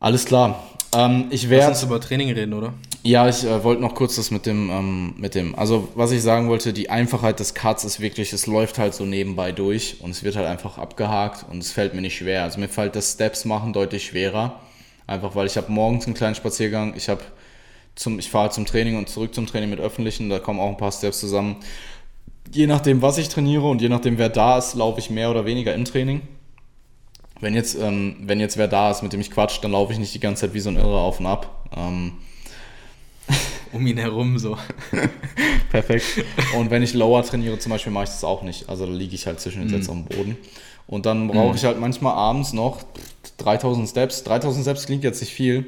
[0.00, 0.62] Alles klar.
[0.94, 1.68] Ähm, ich werde.
[1.68, 2.74] Lass uns über Training reden, oder?
[3.06, 6.22] Ja, ich äh, wollte noch kurz das mit dem, ähm, mit dem, also was ich
[6.22, 10.10] sagen wollte, die Einfachheit des Cuts ist wirklich, es läuft halt so nebenbei durch und
[10.10, 12.44] es wird halt einfach abgehakt und es fällt mir nicht schwer.
[12.44, 14.58] Also mir fällt das Steps machen deutlich schwerer,
[15.06, 17.20] einfach weil ich habe morgens einen kleinen Spaziergang, ich habe
[17.94, 20.78] zum, ich fahre zum Training und zurück zum Training mit Öffentlichen, da kommen auch ein
[20.78, 21.56] paar Steps zusammen.
[22.52, 25.44] Je nachdem, was ich trainiere und je nachdem, wer da ist, laufe ich mehr oder
[25.44, 26.22] weniger im Training.
[27.38, 29.98] Wenn jetzt, ähm, wenn jetzt wer da ist, mit dem ich quatsch, dann laufe ich
[29.98, 31.68] nicht die ganze Zeit wie so ein Irrer auf und ab.
[31.76, 32.12] Ähm,
[33.72, 34.56] um ihn herum so.
[35.70, 36.24] Perfekt.
[36.56, 38.68] Und wenn ich Lower trainiere zum Beispiel, mache ich das auch nicht.
[38.68, 39.98] Also da liege ich halt zwischen den Sätzen mm.
[39.98, 40.36] am Boden.
[40.86, 41.56] Und dann brauche mm.
[41.56, 42.82] ich halt manchmal abends noch
[43.38, 44.24] 3000 Steps.
[44.24, 45.66] 3000 Steps klingt jetzt nicht viel,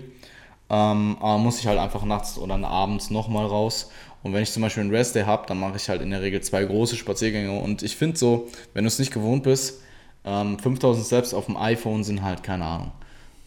[0.70, 3.90] ähm, aber muss ich halt einfach nachts oder abends nochmal raus.
[4.22, 6.22] Und wenn ich zum Beispiel einen Rest Day habe, dann mache ich halt in der
[6.22, 7.60] Regel zwei große Spaziergänge.
[7.60, 9.80] Und ich finde so, wenn du es nicht gewohnt bist,
[10.24, 12.92] ähm, 5000 Steps auf dem iPhone sind halt, keine Ahnung,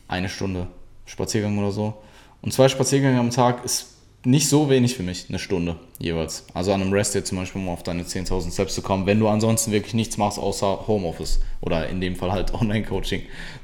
[0.08, 0.68] eine Stunde
[1.06, 1.96] Spaziergang oder so.
[2.42, 6.46] Und zwei Spaziergänge am Tag ist nicht so wenig für mich, eine Stunde jeweils.
[6.54, 9.20] Also an einem Rest Day zum Beispiel, um auf deine 10.000 Steps zu kommen, wenn
[9.20, 13.24] du ansonsten wirklich nichts machst außer Homeoffice oder in dem Fall halt Online-Coaching.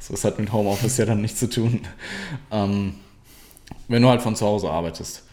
[0.09, 1.81] Das hat mit Homeoffice ja dann nichts zu tun.
[2.51, 2.95] Ähm,
[3.87, 5.23] wenn du halt von zu Hause arbeitest.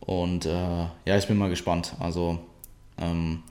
[0.00, 0.50] Und äh,
[1.04, 1.94] ja, ich bin mal gespannt.
[2.00, 2.38] Also
[2.98, 3.42] ähm,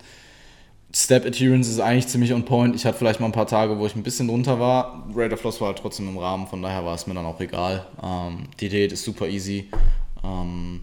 [0.93, 2.75] Step Adherence ist eigentlich ziemlich on point.
[2.75, 5.07] Ich hatte vielleicht mal ein paar Tage, wo ich ein bisschen drunter war.
[5.15, 7.39] Rate of Loss war halt trotzdem im Rahmen, von daher war es mir dann auch
[7.39, 7.85] egal.
[8.03, 9.69] Ähm, die Diät ist super easy.
[10.23, 10.81] Ähm,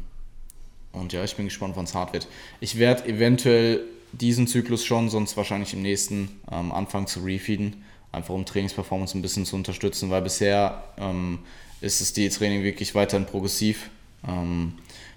[0.99, 2.29] und ja, ich bin gespannt, wann es hart wird.
[2.61, 7.85] Ich werde eventuell diesen Zyklus schon, sonst wahrscheinlich im nächsten ähm, anfangen zu refeeden.
[8.11, 11.41] Einfach um Trainingsperformance ein bisschen zu unterstützen, weil bisher ähm,
[11.81, 13.91] ist das Diättraining wirklich weiterhin progressiv.
[14.27, 14.75] Ähm,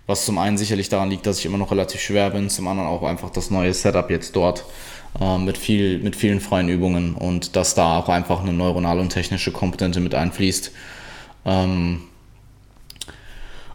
[0.07, 2.89] was zum einen sicherlich daran liegt, dass ich immer noch relativ schwer bin, zum anderen
[2.89, 4.65] auch einfach das neue Setup jetzt dort
[5.19, 9.09] äh, mit, viel, mit vielen freien Übungen und dass da auch einfach eine neuronale und
[9.09, 10.71] technische Komponente mit einfließt.
[11.45, 12.01] Ähm,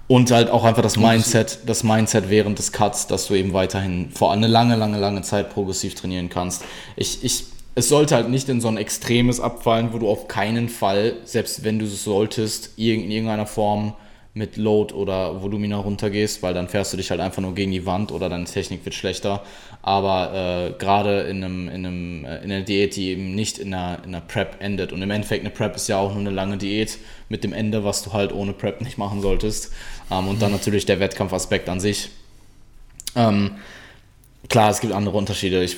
[0.08, 4.10] und halt auch einfach das Mindset, das Mindset während des Cuts, dass du eben weiterhin
[4.10, 6.64] vor eine lange, lange, lange Zeit progressiv trainieren kannst.
[6.94, 7.44] Ich, ich,
[7.74, 11.64] es sollte halt nicht in so ein extremes abfallen, wo du auf keinen Fall, selbst
[11.64, 13.94] wenn du es solltest, in irgendeiner Form
[14.36, 17.86] mit Load oder Volumina runtergehst, weil dann fährst du dich halt einfach nur gegen die
[17.86, 19.42] Wand oder deine Technik wird schlechter.
[19.80, 23.72] Aber äh, gerade in, einem, in, einem, äh, in einer Diät, die eben nicht in
[23.72, 24.92] einer, in einer Prep endet.
[24.92, 26.98] Und im Endeffekt, eine Prep ist ja auch nur eine lange Diät
[27.30, 29.72] mit dem Ende, was du halt ohne Prep nicht machen solltest.
[30.10, 30.40] Ähm, und mhm.
[30.40, 32.10] dann natürlich der Wettkampfaspekt an sich.
[33.14, 33.52] Ähm,
[34.48, 35.62] klar, es gibt andere Unterschiede.
[35.62, 35.76] Ich,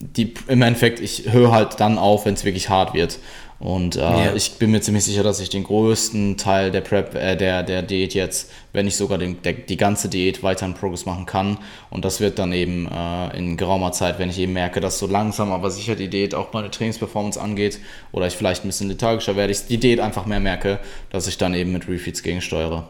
[0.00, 3.18] die, Im Endeffekt, ich höre halt dann auf, wenn es wirklich hart wird.
[3.60, 4.34] Und äh, ja.
[4.36, 7.82] ich bin mir ziemlich sicher, dass ich den größten Teil der Prep, äh, der, der
[7.82, 11.58] Diät jetzt, wenn nicht sogar den, der, die ganze Diät weiter in Progress machen kann.
[11.90, 15.08] Und das wird dann eben äh, in geraumer Zeit, wenn ich eben merke, dass so
[15.08, 17.80] langsam aber sicher die Diät auch meine Trainingsperformance angeht
[18.12, 20.78] oder ich vielleicht ein bisschen lethargischer werde, ich die Diät einfach mehr merke,
[21.10, 22.86] dass ich dann eben mit Refeeds gegensteuere.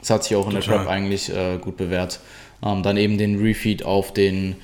[0.00, 0.78] Das hat sich auch in Total.
[0.78, 2.20] der Prep eigentlich äh, gut bewährt.
[2.64, 4.56] Ähm, dann eben den Refeed auf den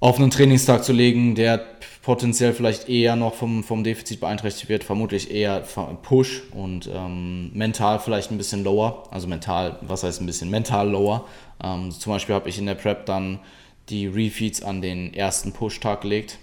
[0.00, 1.64] auf einen Trainingstag zu legen, der
[2.02, 5.60] potenziell vielleicht eher noch vom, vom Defizit beeinträchtigt wird, vermutlich eher
[6.02, 9.04] Push und ähm, mental vielleicht ein bisschen lower.
[9.10, 11.24] Also mental, was heißt ein bisschen mental lower?
[11.62, 13.40] Ähm, zum Beispiel habe ich in der Prep dann
[13.88, 16.38] die Refeeds an den ersten Push-Tag gelegt.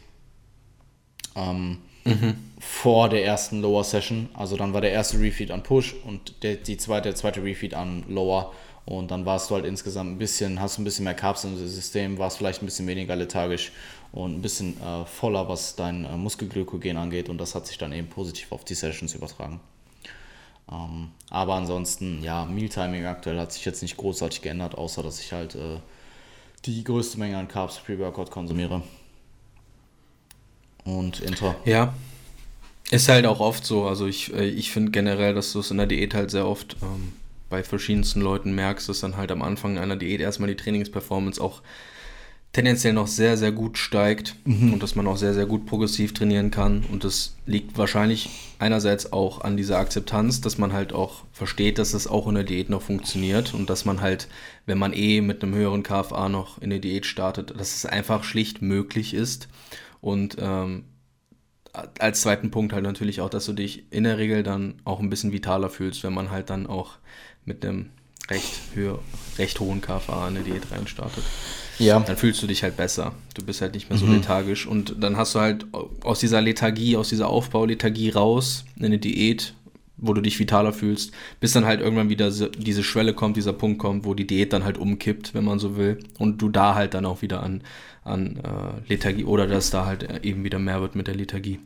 [1.35, 2.35] Ähm, mhm.
[2.59, 4.29] Vor der ersten Lower Session.
[4.33, 7.73] Also dann war der erste Refeed an Push und der, die zweite, der zweite Refeed
[7.73, 8.53] an Lower.
[8.85, 11.55] Und dann warst du halt insgesamt ein bisschen, hast du ein bisschen mehr Carbs im
[11.57, 13.71] System, warst vielleicht ein bisschen weniger lethargisch
[14.11, 17.29] und ein bisschen äh, voller, was dein äh, Muskelglykogen angeht.
[17.29, 19.59] Und das hat sich dann eben positiv auf die Sessions übertragen.
[20.71, 25.31] Ähm, aber ansonsten, ja, Mealtiming aktuell hat sich jetzt nicht großartig geändert, außer dass ich
[25.31, 25.79] halt äh,
[26.65, 28.81] die größte Menge an Carbs Pre-Workout konsumiere.
[30.83, 31.55] Und Intra.
[31.65, 31.93] Ja.
[32.89, 33.85] Ist halt auch oft so.
[33.85, 36.75] Also ich, äh, ich finde generell, dass du es in der Diät halt sehr oft
[36.81, 37.13] ähm,
[37.49, 41.61] bei verschiedensten Leuten merkst, dass dann halt am Anfang einer Diät erstmal die Trainingsperformance auch
[42.53, 44.73] tendenziell noch sehr, sehr gut steigt mhm.
[44.73, 46.83] und dass man auch sehr, sehr gut progressiv trainieren kann.
[46.91, 48.29] Und das liegt wahrscheinlich
[48.59, 52.43] einerseits auch an dieser Akzeptanz, dass man halt auch versteht, dass es auch in der
[52.43, 54.27] Diät noch funktioniert und dass man halt,
[54.65, 58.23] wenn man eh mit einem höheren KFA noch in der Diät startet, dass es einfach
[58.23, 59.47] schlicht möglich ist.
[60.01, 60.85] Und ähm,
[61.99, 65.09] als zweiten Punkt halt natürlich auch, dass du dich in der Regel dann auch ein
[65.09, 66.97] bisschen vitaler fühlst, wenn man halt dann auch
[67.45, 67.91] mit einem
[68.29, 68.99] recht, höher,
[69.37, 71.23] recht hohen KFA in der Diät reinstartet
[71.81, 71.99] ja.
[71.99, 73.13] dann fühlst du dich halt besser.
[73.33, 74.15] Du bist halt nicht mehr so mhm.
[74.15, 74.67] lethargisch.
[74.67, 75.65] Und dann hast du halt
[76.03, 79.53] aus dieser Lethargie, aus dieser Aufbaulethargie raus in eine Diät,
[80.01, 83.79] wo du dich vitaler fühlst, bis dann halt irgendwann wieder diese Schwelle kommt, dieser Punkt
[83.79, 85.99] kommt, wo die Diät dann halt umkippt, wenn man so will.
[86.19, 87.61] Und du da halt dann auch wieder an,
[88.03, 91.59] an äh, Lethargie oder dass da halt eben wieder mehr wird mit der Lethargie.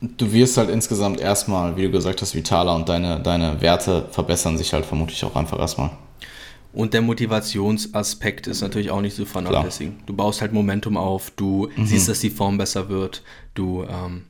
[0.00, 4.58] Du wirst halt insgesamt erstmal, wie du gesagt hast, vitaler und deine, deine Werte verbessern
[4.58, 5.90] sich halt vermutlich auch einfach erstmal.
[6.76, 9.94] Und der Motivationsaspekt ist natürlich auch nicht zu vernachlässigen.
[10.04, 11.86] Du baust halt Momentum auf, du mhm.
[11.86, 13.22] siehst, dass die Form besser wird,
[13.54, 14.24] du ähm,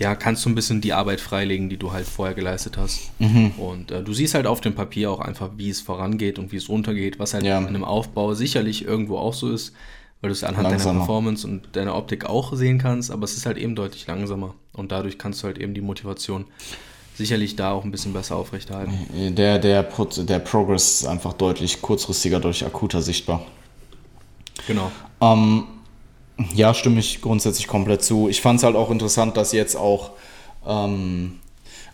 [0.00, 3.10] ja, kannst so ein bisschen die Arbeit freilegen, die du halt vorher geleistet hast.
[3.18, 3.52] Mhm.
[3.58, 6.56] Und äh, du siehst halt auf dem Papier auch einfach, wie es vorangeht und wie
[6.56, 7.58] es runtergeht, was halt ja.
[7.58, 9.74] in einem Aufbau sicherlich irgendwo auch so ist,
[10.20, 10.92] weil du es anhand langsamer.
[10.92, 14.54] deiner Performance und deiner Optik auch sehen kannst, aber es ist halt eben deutlich langsamer.
[14.72, 16.46] Und dadurch kannst du halt eben die Motivation
[17.14, 19.34] sicherlich da auch ein bisschen besser aufrechterhalten.
[19.34, 23.42] Der, der, der Progress ist einfach deutlich kurzfristiger, deutlich akuter sichtbar.
[24.66, 24.90] Genau.
[25.20, 25.64] Ähm,
[26.54, 28.28] ja, stimme ich grundsätzlich komplett zu.
[28.28, 30.12] Ich fand es halt auch interessant, dass jetzt auch.
[30.66, 31.38] Ähm,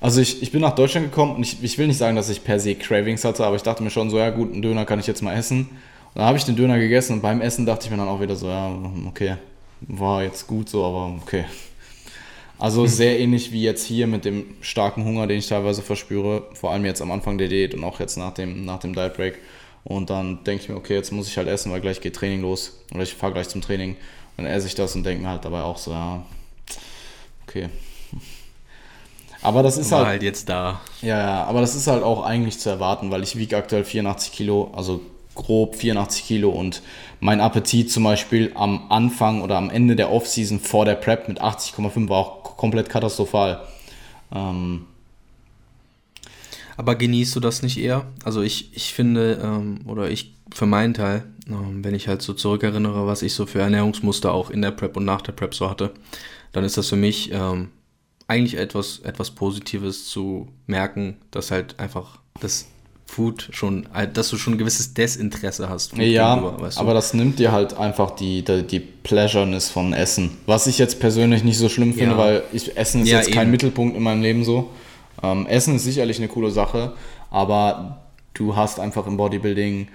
[0.01, 2.45] also ich, ich bin nach Deutschland gekommen und ich, ich will nicht sagen, dass ich
[2.45, 5.01] per se Cravings hatte, aber ich dachte mir schon so, ja gut, einen Döner kann
[5.01, 5.61] ich jetzt mal essen.
[5.61, 8.21] Und dann habe ich den Döner gegessen und beim Essen dachte ich mir dann auch
[8.21, 8.71] wieder so, ja,
[9.09, 9.37] okay,
[9.81, 11.45] war jetzt gut so, aber okay,
[12.59, 12.89] also mhm.
[12.89, 16.85] sehr ähnlich wie jetzt hier mit dem starken Hunger, den ich teilweise verspüre, vor allem
[16.85, 19.39] jetzt am Anfang der Diät und auch jetzt nach dem, nach dem Diet Break.
[19.85, 22.43] Und dann denke ich mir, okay, jetzt muss ich halt essen, weil gleich geht Training
[22.43, 23.97] los oder ich fahre gleich zum Training.
[24.39, 26.23] Dann esse ich das und denke mir halt dabei auch so, ja,
[27.47, 27.69] okay.
[29.43, 30.81] Aber das ist halt, halt jetzt da.
[31.03, 34.33] Ja, ja, aber das ist halt auch eigentlich zu erwarten, weil ich wiege aktuell 84
[34.33, 35.01] Kilo, also
[35.35, 36.83] grob 84 Kilo und
[37.19, 41.43] mein Appetit zum Beispiel am Anfang oder am Ende der Offseason vor der Prep mit
[41.43, 43.61] 80,5 war auch komplett katastrophal.
[44.33, 44.87] Ähm
[46.77, 48.07] aber genießt du das nicht eher?
[48.23, 52.35] Also ich, ich finde, ähm, oder ich für meinen Teil, ähm, wenn ich halt so
[52.35, 55.69] zurückerinnere, was ich so für Ernährungsmuster auch in der Prep und nach der Prep so
[55.69, 55.93] hatte,
[56.53, 57.71] dann ist das für mich ähm,
[58.27, 62.67] eigentlich etwas, etwas Positives zu merken, dass halt einfach das
[63.07, 65.97] Food schon, äh, dass du schon ein gewisses Desinteresse hast.
[65.97, 66.81] ja, gegenüber, weißt du?
[66.83, 70.37] aber das nimmt dir halt einfach die, die, die Pleasureness von Essen.
[70.45, 72.19] Was ich jetzt persönlich nicht so schlimm finde, ja.
[72.19, 73.37] weil ich, Essen ist ja, jetzt eben.
[73.37, 74.71] kein Mittelpunkt in meinem Leben so.
[75.23, 76.93] Ähm, Essen ist sicherlich eine coole Sache,
[77.31, 78.03] aber
[78.35, 79.89] du hast einfach im Bodybuilding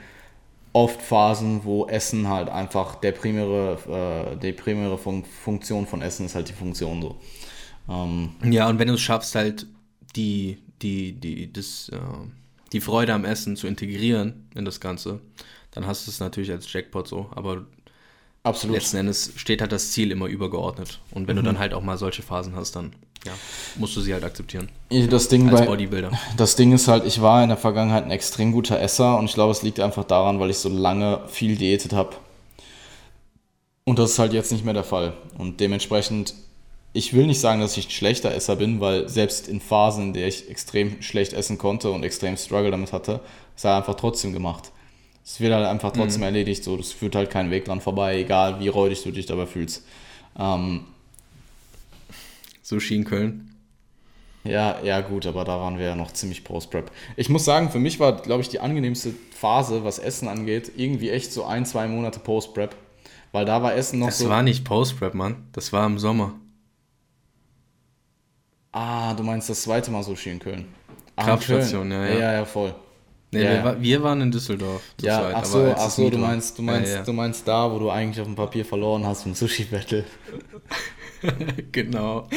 [0.73, 6.25] oft Phasen, wo Essen halt einfach der primäre, äh, die primäre Fun Funktion von Essen
[6.25, 7.15] ist halt die Funktion so.
[7.87, 9.67] Ähm, ja, und wenn du es schaffst, halt
[10.15, 11.97] die, die, die, das, äh
[12.73, 15.21] die Freude am Essen zu integrieren in das Ganze,
[15.71, 17.29] dann hast du es natürlich als Jackpot so.
[17.31, 17.65] Aber
[18.41, 18.75] Absolut.
[18.75, 20.99] letzten Endes steht halt das Ziel immer übergeordnet.
[21.11, 21.41] Und wenn mhm.
[21.41, 22.93] du dann halt auch mal solche Phasen hast, dann
[23.25, 23.31] ja,
[23.75, 24.69] musst du sie halt akzeptieren.
[25.09, 26.11] Das Ding als bei, Bodybuilder.
[26.37, 29.33] Das Ding ist halt, ich war in der Vergangenheit ein extrem guter Esser und ich
[29.33, 32.15] glaube, es liegt einfach daran, weil ich so lange viel diätet habe.
[33.85, 35.13] Und das ist halt jetzt nicht mehr der Fall.
[35.37, 36.33] Und dementsprechend
[36.93, 40.13] ich will nicht sagen, dass ich ein schlechter Esser bin, weil selbst in Phasen, in
[40.13, 43.19] der ich extrem schlecht essen konnte und extrem Struggle damit hatte,
[43.55, 44.71] ist er einfach trotzdem gemacht.
[45.25, 46.27] Es wird halt einfach trotzdem mhm.
[46.27, 49.47] erledigt, so, das führt halt keinen Weg dran vorbei, egal wie räudig du dich dabei
[49.47, 49.83] fühlst.
[50.37, 50.85] Ähm,
[52.73, 53.49] Sushi in Köln.
[54.43, 56.91] Ja, ja, gut, aber da waren wir ja noch ziemlich Post-Prep.
[57.15, 61.11] Ich muss sagen, für mich war, glaube ich, die angenehmste Phase, was Essen angeht, irgendwie
[61.11, 62.75] echt so ein, zwei Monate Post-Prep.
[63.31, 64.25] Weil da war Essen noch das so.
[64.25, 65.47] Das war nicht Post-Prep, Mann.
[65.53, 66.33] Das war im Sommer.
[68.71, 70.65] Ah, du meinst das zweite Mal Sushi in Köln.
[71.15, 72.19] Ah, Kraftstation, ja, ja.
[72.19, 72.73] Ja, ja, voll.
[73.31, 73.63] Nee, ja.
[73.63, 74.81] Wir, wir, waren in Düsseldorf.
[75.01, 77.03] Ja, Zeit, ach so, ach so du meinst, du meinst, ja, ja.
[77.03, 80.03] du meinst da, wo du eigentlich auf dem Papier verloren hast im Sushi-Battle.
[81.71, 82.27] genau.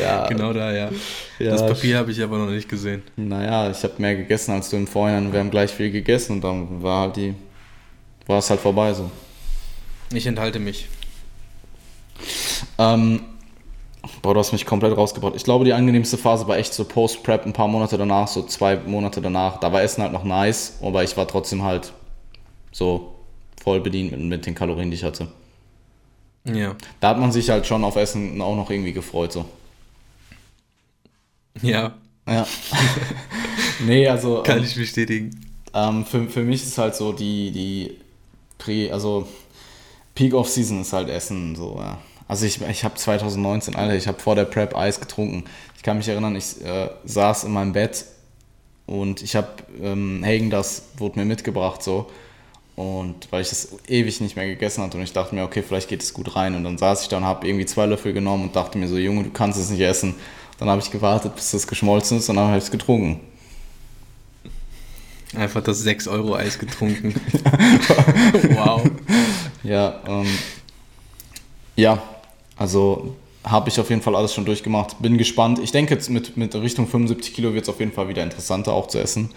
[0.00, 0.26] Ja.
[0.28, 0.90] Genau da, ja.
[1.38, 3.02] das Papier habe ich aber noch nicht gesehen.
[3.16, 5.32] Naja, ich habe mehr gegessen als du im Vorhinein.
[5.32, 7.34] Wir haben gleich viel gegessen und dann war halt die,
[8.26, 9.10] war es halt vorbei so.
[10.12, 10.88] Ich enthalte mich.
[12.78, 13.20] Ähm,
[14.22, 15.34] Boah, du hast mich komplett rausgebracht.
[15.36, 18.76] Ich glaube, die angenehmste Phase war echt so Post-Prep, ein paar Monate danach, so zwei
[18.76, 19.60] Monate danach.
[19.60, 21.92] Da war Essen halt noch nice, aber ich war trotzdem halt
[22.72, 23.14] so
[23.62, 25.28] voll bedient mit, mit den Kalorien, die ich hatte.
[26.52, 26.76] Ja.
[27.00, 29.44] Da hat man sich halt schon auf Essen auch noch irgendwie gefreut, so.
[31.62, 31.94] Ja.
[32.26, 32.46] Ja.
[33.86, 34.42] nee, also.
[34.42, 35.30] Kann ähm, ich bestätigen.
[35.74, 37.98] Ähm, für, für mich ist halt so die, die
[38.58, 39.28] Prä, also
[40.14, 41.98] Peak of Season ist halt Essen, so, ja.
[42.26, 45.44] Also ich, ich habe 2019, Alter, ich habe vor der Prep Eis getrunken.
[45.76, 48.04] Ich kann mich erinnern, ich äh, saß in meinem Bett
[48.86, 49.48] und ich habe
[49.80, 52.10] ähm, Hagen, das wurde mir mitgebracht so.
[52.78, 55.88] Und weil ich das ewig nicht mehr gegessen hatte und ich dachte mir, okay, vielleicht
[55.88, 56.54] geht es gut rein.
[56.54, 58.96] Und dann saß ich da und habe irgendwie zwei Löffel genommen und dachte mir so,
[58.96, 60.14] Junge, du kannst es nicht essen.
[60.60, 63.18] Dann habe ich gewartet, bis das geschmolzen ist und dann habe ich es getrunken.
[65.34, 67.20] Einfach das 6-Euro-Eis getrunken.
[68.50, 68.88] wow.
[69.64, 70.28] Ja, ähm,
[71.74, 72.00] ja,
[72.56, 75.02] also habe ich auf jeden Fall alles schon durchgemacht.
[75.02, 75.58] Bin gespannt.
[75.58, 78.72] Ich denke, jetzt mit, mit Richtung 75 Kilo wird es auf jeden Fall wieder interessanter
[78.72, 79.30] auch zu essen.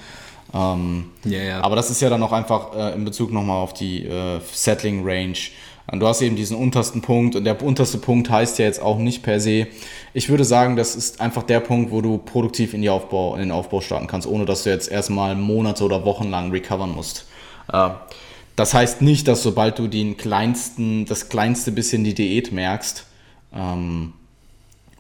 [0.53, 1.61] Ähm, Ja, ja.
[1.61, 5.03] Aber das ist ja dann auch einfach äh, in Bezug nochmal auf die äh, Settling
[5.05, 5.37] Range.
[5.87, 8.97] Und Du hast eben diesen untersten Punkt und der unterste Punkt heißt ja jetzt auch
[8.97, 9.67] nicht per se.
[10.13, 13.41] Ich würde sagen, das ist einfach der Punkt, wo du produktiv in, die Aufbau, in
[13.41, 17.27] den Aufbau starten kannst, ohne dass du jetzt erstmal Monate oder Wochen lang recovern musst.
[17.71, 17.89] Äh,
[18.55, 23.05] das heißt nicht, dass sobald du den kleinsten, das kleinste bisschen die Diät merkst,
[23.53, 24.13] ähm,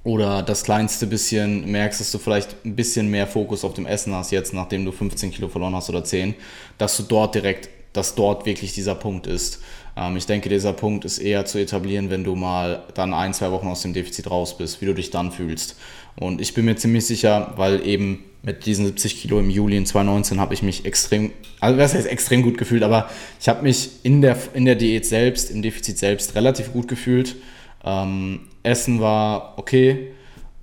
[0.03, 4.13] oder das kleinste bisschen merkst, dass du vielleicht ein bisschen mehr Fokus auf dem Essen
[4.13, 6.33] hast, jetzt nachdem du 15 Kilo verloren hast oder 10,
[6.77, 9.61] dass du dort direkt, dass dort wirklich dieser Punkt ist.
[9.95, 13.51] Ähm, ich denke, dieser Punkt ist eher zu etablieren, wenn du mal dann ein, zwei
[13.51, 15.75] Wochen aus dem Defizit raus bist, wie du dich dann fühlst.
[16.15, 19.85] Und ich bin mir ziemlich sicher, weil eben mit diesen 70 Kilo im Juli in
[19.85, 23.07] 2019 habe ich mich extrem, also was heißt extrem gut gefühlt, aber
[23.39, 27.35] ich habe mich in der, in der Diät selbst, im Defizit selbst relativ gut gefühlt.
[27.83, 30.11] Ähm, Essen war okay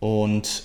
[0.01, 0.65] und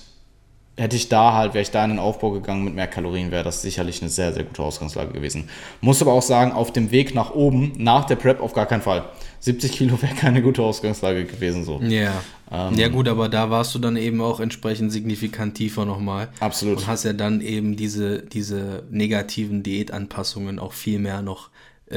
[0.76, 3.44] hätte ich da halt, wäre ich da in den Aufbau gegangen mit mehr Kalorien, wäre
[3.44, 5.48] das sicherlich eine sehr, sehr gute Ausgangslage gewesen.
[5.80, 8.82] Muss aber auch sagen, auf dem Weg nach oben, nach der Prep auf gar keinen
[8.82, 9.04] Fall.
[9.40, 11.80] 70 Kilo wäre keine gute Ausgangslage gewesen so.
[11.80, 12.12] Ja.
[12.50, 16.28] Ähm, ja gut, aber da warst du dann eben auch entsprechend signifikant tiefer nochmal.
[16.40, 16.78] Absolut.
[16.78, 21.50] Und hast ja dann eben diese, diese negativen Diätanpassungen auch viel mehr noch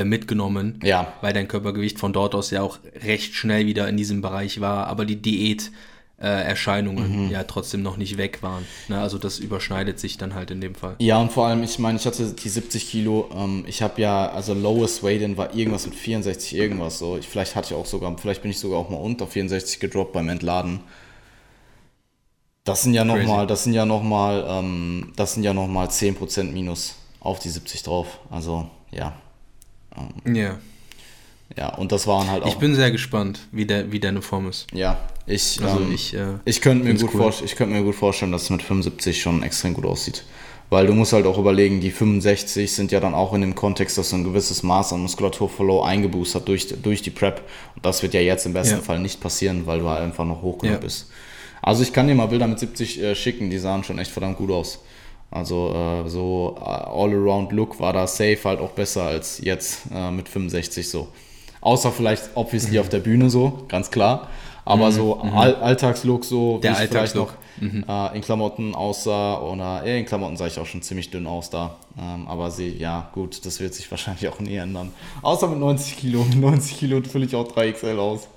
[0.03, 0.79] mitgenommen.
[0.83, 1.13] Ja.
[1.21, 4.87] Weil dein Körpergewicht von dort aus ja auch recht schnell wieder in diesem Bereich war,
[4.87, 5.71] aber die Diät
[6.19, 7.29] äh, Mhm.
[7.29, 8.65] ja trotzdem noch nicht weg waren.
[8.87, 8.99] Ne?
[8.99, 10.95] Also das überschneidet sich dann halt in dem Fall.
[10.99, 14.29] Ja, und vor allem, ich meine, ich hatte die 70 Kilo, ähm, ich habe ja,
[14.29, 17.17] also lowest weight in war irgendwas mit 64 irgendwas so.
[17.17, 20.13] Ich, vielleicht hatte ich auch sogar, vielleicht bin ich sogar auch mal unter 64 gedroppt
[20.13, 20.79] beim Entladen.
[22.63, 26.95] Das sind ja nochmal, das sind ja nochmal, ähm, das sind ja nochmal 10% Minus
[27.19, 28.19] auf die 70 drauf.
[28.29, 29.13] Also, ja.
[30.25, 30.57] Ja.
[31.57, 32.47] Ja, und das waren halt auch.
[32.49, 34.67] Ich bin sehr gespannt, wie, der, wie deine Form ist.
[34.73, 37.33] ja, ich, Also ähm, ich, äh, Ich könnte mir, gut cool.
[37.43, 40.23] ich könnte mir gut vorstellen, dass es mit 75 schon extrem gut aussieht.
[40.69, 43.97] Weil du musst halt auch überlegen, die 65 sind ja dann auch in dem Kontext,
[43.97, 47.41] dass du ein gewisses Maß an Muskulaturverlust eingeboost hat durch, durch die Prep.
[47.75, 48.81] Und das wird ja jetzt im besten Ja.
[48.81, 50.79] Fall nicht passieren, weil du halt einfach noch hoch genug Ja.
[50.81, 51.07] bist.
[51.61, 54.37] Also ich kann dir mal Bilder mit 70 äh, schicken, die sahen schon echt verdammt
[54.37, 54.79] gut aus.
[55.31, 55.73] Also
[56.05, 60.89] äh, so äh, All-Around-Look war da safe halt auch besser als jetzt äh, mit 65
[60.89, 61.09] so.
[61.61, 62.79] Außer vielleicht obviously Mhm.
[62.81, 64.29] auf der Bühne so, ganz klar.
[64.63, 67.33] Aber so All Alltagslook so, Der Alltagslook.
[67.61, 71.49] noch äh, in Klamotten aussah oder in Klamotten sah ich auch schon ziemlich dünn aus
[71.49, 71.77] da.
[71.97, 74.91] Ähm, aber sie, ja gut, das wird sich wahrscheinlich auch nie ändern.
[75.21, 76.23] Außer mit 90 Kilo.
[76.29, 78.27] Mit 90 Kilo fülle ich auch 3XL aus.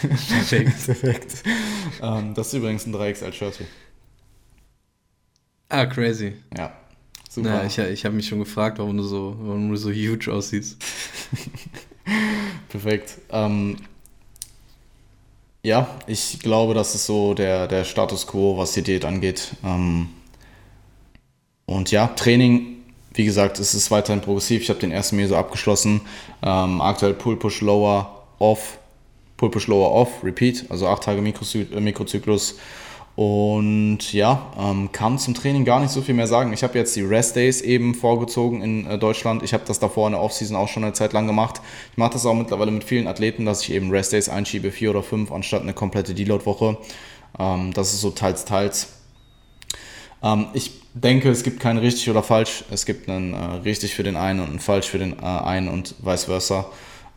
[0.00, 0.72] Perfekt.
[0.86, 1.34] Perfekt.
[2.02, 3.66] ähm, das ist übrigens ein 3XL-Shirt hier.
[5.80, 6.34] Ah, crazy.
[6.56, 6.72] Ja.
[7.28, 7.48] Super.
[7.48, 10.76] Na, ich, ich habe mich schon gefragt, warum du so, warum du so huge aussiehst.
[12.68, 13.18] Perfekt.
[13.30, 13.76] Ähm,
[15.64, 19.56] ja, ich glaube, das ist so der, der Status quo, was die Diät angeht.
[19.64, 20.10] Ähm,
[21.66, 22.76] und ja, Training,
[23.14, 24.62] wie gesagt, es ist weiterhin progressiv.
[24.62, 26.02] Ich habe den ersten Meso abgeschlossen.
[26.42, 28.78] Ähm, aktuell Pull Push Lower Off,
[29.36, 32.58] Pull Push Lower Off, Repeat, also acht Tage Mikrozy Mikrozyklus.
[33.16, 36.52] Und ja, ähm, kann zum Training gar nicht so viel mehr sagen.
[36.52, 39.44] Ich habe jetzt die Rest Days eben vorgezogen in äh, Deutschland.
[39.44, 41.60] Ich habe das davor in der Offseason auch schon eine Zeit lang gemacht.
[41.92, 44.90] Ich mache das auch mittlerweile mit vielen Athleten, dass ich eben Rest Days einschiebe, vier
[44.90, 46.76] oder fünf, anstatt eine komplette Deload-Woche.
[47.38, 48.88] Ähm, das ist so teils, teils.
[50.20, 52.64] Ähm, ich denke, es gibt kein richtig oder falsch.
[52.72, 55.68] Es gibt einen äh, richtig für den einen und einen falsch für den äh, einen
[55.68, 56.66] und vice versa.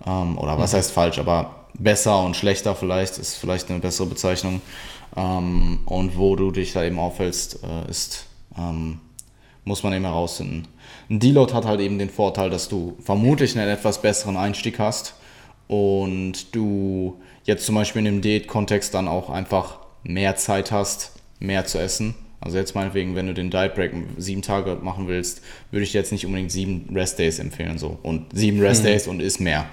[0.05, 4.61] Ähm, oder was heißt falsch, aber besser und schlechter vielleicht ist vielleicht eine bessere Bezeichnung.
[5.17, 8.99] Ähm, und wo du dich da eben aufhältst, äh, ist, ähm,
[9.65, 10.67] muss man eben herausfinden.
[11.09, 15.15] Ein Deload hat halt eben den Vorteil, dass du vermutlich einen etwas besseren Einstieg hast
[15.67, 21.65] und du jetzt zum Beispiel in dem Diät-Kontext dann auch einfach mehr Zeit hast, mehr
[21.65, 25.41] zu essen Also jetzt meinetwegen, wenn du den Diet Break sieben Tage machen willst,
[25.71, 27.77] würde ich dir jetzt nicht unbedingt sieben Rest Days empfehlen.
[27.77, 27.97] So.
[28.03, 28.87] Und sieben Rest mhm.
[28.87, 29.13] Days mhm.
[29.13, 29.65] und ist mehr.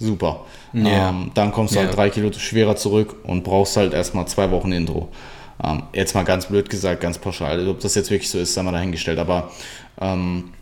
[0.00, 0.46] Super.
[0.74, 1.10] Yeah.
[1.10, 4.72] Ähm, dann kommst du halt drei Kilo schwerer zurück und brauchst halt erstmal zwei Wochen
[4.72, 5.08] Intro.
[5.62, 7.58] Ähm, jetzt mal ganz blöd gesagt, ganz pauschal.
[7.58, 9.18] Also, ob das jetzt wirklich so ist, sei mal dahingestellt.
[9.18, 9.50] Aber
[10.00, 10.52] ähm,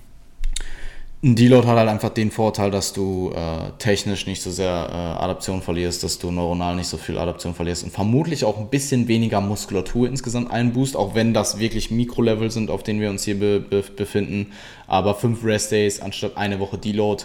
[1.23, 5.23] ein Deload hat halt einfach den Vorteil, dass du äh, technisch nicht so sehr äh,
[5.23, 9.09] Adaption verlierst, dass du neuronal nicht so viel Adaption verlierst und vermutlich auch ein bisschen
[9.09, 13.39] weniger Muskulatur insgesamt einboost, auch wenn das wirklich Mikrolevel sind, auf denen wir uns hier
[13.39, 14.53] be be befinden.
[14.87, 17.25] Aber fünf Rest Days anstatt eine Woche Deload,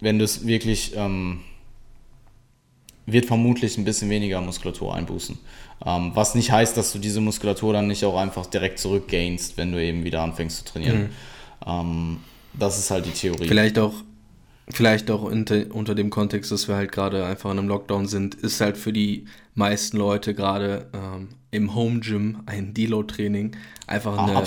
[0.00, 1.40] wenn du es wirklich, ähm,
[3.06, 5.38] wird vermutlich ein bisschen weniger Muskulatur einbußen.
[5.84, 9.72] Ähm, was nicht heißt, dass du diese Muskulatur dann nicht auch einfach direkt zurückgainst, wenn
[9.72, 11.02] du eben wieder anfängst zu trainieren.
[11.02, 11.08] Mhm.
[11.66, 12.16] Ähm,
[12.54, 13.46] das ist halt die Theorie.
[13.46, 13.94] Vielleicht auch,
[14.68, 18.34] vielleicht auch unter, unter dem Kontext, dass wir halt gerade einfach in einem Lockdown sind,
[18.34, 24.42] ist halt für die meisten Leute gerade ähm, im Home Gym ein Deload-Training einfach eine,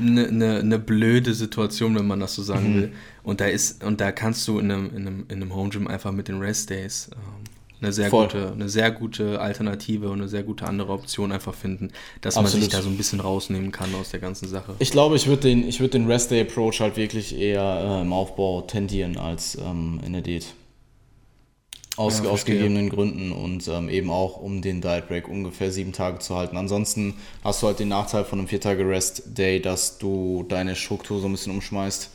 [0.00, 2.80] eine, eine, eine, blöde Situation, wenn man das so sagen mhm.
[2.80, 2.92] will.
[3.24, 5.88] Und da ist, und da kannst du in einem, in einem, in einem Home Gym
[5.88, 7.44] einfach mit den Rest Days ähm,
[7.80, 8.26] eine sehr Voll.
[8.26, 12.52] gute, eine sehr gute Alternative und eine sehr gute andere Option einfach finden, dass Absolut.
[12.52, 14.74] man sich da so ein bisschen rausnehmen kann aus der ganzen Sache.
[14.78, 18.12] Ich glaube, ich würde den, ich den Rest Day Approach halt wirklich eher äh, im
[18.12, 20.46] Aufbau tendieren als ähm, in der Diät.
[21.96, 25.92] Aus, ja, aus gegebenen Gründen und ähm, eben auch um den Diet Break ungefähr sieben
[25.92, 26.56] Tage zu halten.
[26.56, 27.14] Ansonsten
[27.44, 31.20] hast du halt den Nachteil von einem vier Tage Rest Day, dass du deine Struktur
[31.20, 32.10] so ein bisschen umschmeißt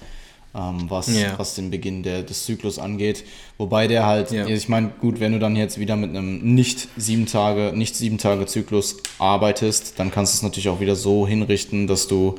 [0.56, 1.38] ähm, was, yeah.
[1.38, 3.24] was den Beginn der, des Zyklus angeht.
[3.58, 4.48] Wobei der halt, yeah.
[4.48, 8.18] ich meine, gut, wenn du dann jetzt wieder mit einem nicht sieben Tage, nicht sieben
[8.18, 12.36] Tage Zyklus arbeitest, dann kannst du es natürlich auch wieder so hinrichten, dass du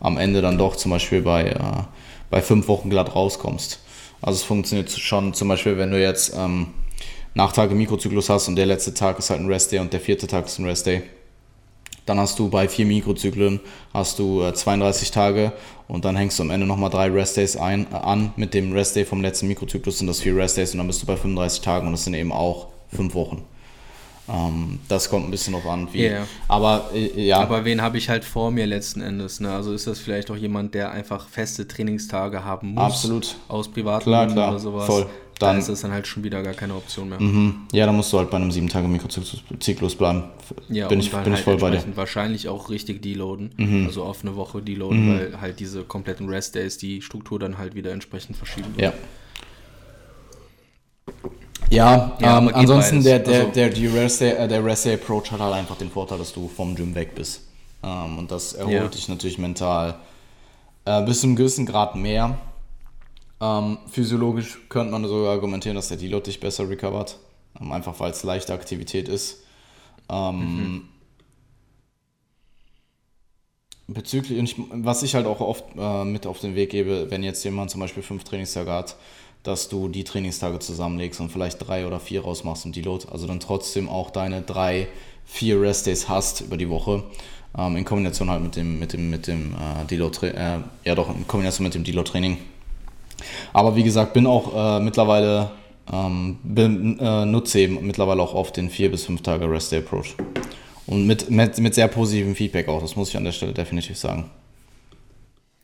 [0.00, 1.58] am Ende dann doch zum Beispiel bei, äh,
[2.30, 3.80] bei fünf Wochen glatt rauskommst.
[4.20, 6.68] Also es funktioniert schon zum Beispiel, wenn du jetzt ähm,
[7.34, 10.26] Nachtage Mikrozyklus hast und der letzte Tag ist halt ein Rest Day und der vierte
[10.26, 11.02] Tag ist ein Rest Day
[12.06, 13.60] dann hast du bei vier Mikrozyklen
[13.92, 15.52] hast du äh, 32 Tage
[15.88, 18.32] und dann hängst du am Ende nochmal drei Restdays ein, äh, an.
[18.36, 21.16] Mit dem Restday vom letzten Mikrozyklus sind das vier Restdays und dann bist du bei
[21.16, 23.44] 35 Tagen und das sind eben auch fünf Wochen.
[24.26, 26.04] Ähm, das kommt ein bisschen drauf an, wie.
[26.04, 26.26] Yeah.
[26.48, 27.40] Aber äh, ja.
[27.40, 29.40] Aber wen habe ich halt vor mir letzten Endes?
[29.40, 29.52] Ne?
[29.52, 32.84] Also ist das vielleicht auch jemand, der einfach feste Trainingstage haben muss?
[32.84, 33.36] Absolut.
[33.48, 34.86] Aus Privatleben oder sowas.
[34.86, 35.06] Voll
[35.38, 37.20] dann, dann ist das dann halt schon wieder gar keine Option mehr.
[37.20, 37.66] Mhm.
[37.72, 40.24] Ja, dann musst du halt bei einem 7-Tage-Mikrozyklus bleiben.
[40.68, 41.82] Ja, bin ich, bin halt ich voll bei dir.
[41.94, 43.86] Wahrscheinlich auch richtig deloaden, mhm.
[43.86, 45.18] also auf eine Woche deloaden, mhm.
[45.18, 48.82] weil halt diese kompletten Rest-Days die Struktur dann halt wieder entsprechend verschieben wird.
[48.82, 48.92] Ja.
[51.70, 55.40] Ja, ja ähm, ansonsten der, der, also, der, Day, äh, der Rest Day Approach hat
[55.40, 57.42] halt einfach den Vorteil, dass du vom Gym weg bist.
[57.82, 58.88] Ähm, und das erholt ja.
[58.88, 59.96] dich natürlich mental
[60.84, 62.38] äh, bis zu einem gewissen Grad mehr.
[63.44, 67.18] Ähm, physiologisch könnte man sogar argumentieren, dass der Deload dich besser recovert,
[67.60, 69.42] ähm, einfach weil es leichte Aktivität ist.
[70.08, 70.88] Ähm, mhm.
[73.86, 77.44] Bezüglich, ich, was ich halt auch oft äh, mit auf den Weg gebe, wenn jetzt
[77.44, 78.96] jemand zum Beispiel fünf Trainingstage hat,
[79.42, 83.40] dass du die Trainingstage zusammenlegst und vielleicht drei oder vier rausmachst im Deload, also dann
[83.40, 84.88] trotzdem auch deine drei,
[85.26, 87.04] vier Restdays hast über die Woche,
[87.58, 91.14] ähm, in Kombination halt mit dem, mit dem, mit dem äh, Deload, äh, ja doch,
[91.14, 92.38] in Kombination mit dem Deload-Training
[93.52, 95.50] aber wie gesagt, bin auch äh, mittlerweile,
[95.92, 99.80] ähm, bin, äh, nutze eben mittlerweile auch oft den 4 bis 5 Tage Rest Day
[99.80, 100.14] Approach.
[100.86, 103.96] Und mit, mit, mit sehr positivem Feedback auch, das muss ich an der Stelle definitiv
[103.96, 104.30] sagen.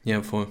[0.05, 0.47] Ja, voll.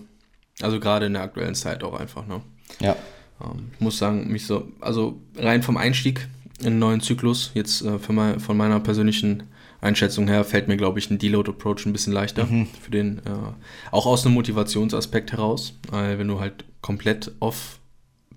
[0.62, 2.42] Also gerade in der aktuellen Zeit auch einfach, ne?
[2.80, 2.96] Ja.
[3.42, 6.28] Ähm, ich muss sagen, mich so, also rein vom Einstieg
[6.60, 9.44] in einen neuen Zyklus, jetzt äh, mein, von meiner persönlichen
[9.82, 12.68] Einschätzung her fällt mir, glaube ich, ein Deload-Approach ein bisschen leichter mhm.
[12.82, 17.80] für den, äh, auch aus einem Motivationsaspekt heraus, weil wenn du halt komplett off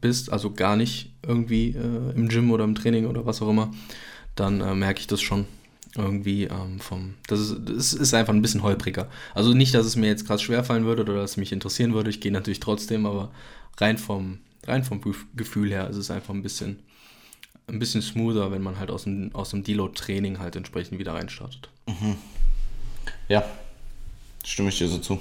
[0.00, 3.70] bist, also gar nicht irgendwie äh, im Gym oder im Training oder was auch immer,
[4.34, 5.46] dann äh, merke ich das schon
[5.96, 9.08] irgendwie ähm, vom, das ist, das ist einfach ein bisschen holpriger.
[9.34, 12.10] Also nicht, dass es mir jetzt krass schwerfallen würde oder dass es mich interessieren würde,
[12.10, 13.30] ich gehe natürlich trotzdem, aber
[13.78, 15.00] rein vom, rein vom
[15.36, 16.82] Gefühl her ist es einfach ein bisschen
[17.68, 21.68] ein bisschen smoother, wenn man halt aus dem, aus dem Deload-Training halt entsprechend wieder reinstartet.
[21.86, 22.16] Mhm.
[23.28, 23.44] Ja,
[24.44, 25.18] stimme ich dir so zu.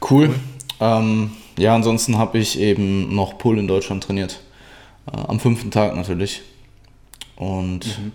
[0.00, 0.28] Cool.
[0.28, 0.34] cool.
[0.82, 4.40] Ähm, ja, ansonsten habe ich eben noch Pull in Deutschland trainiert.
[5.06, 6.42] Äh, am fünften Tag natürlich.
[7.36, 8.12] Und mhm.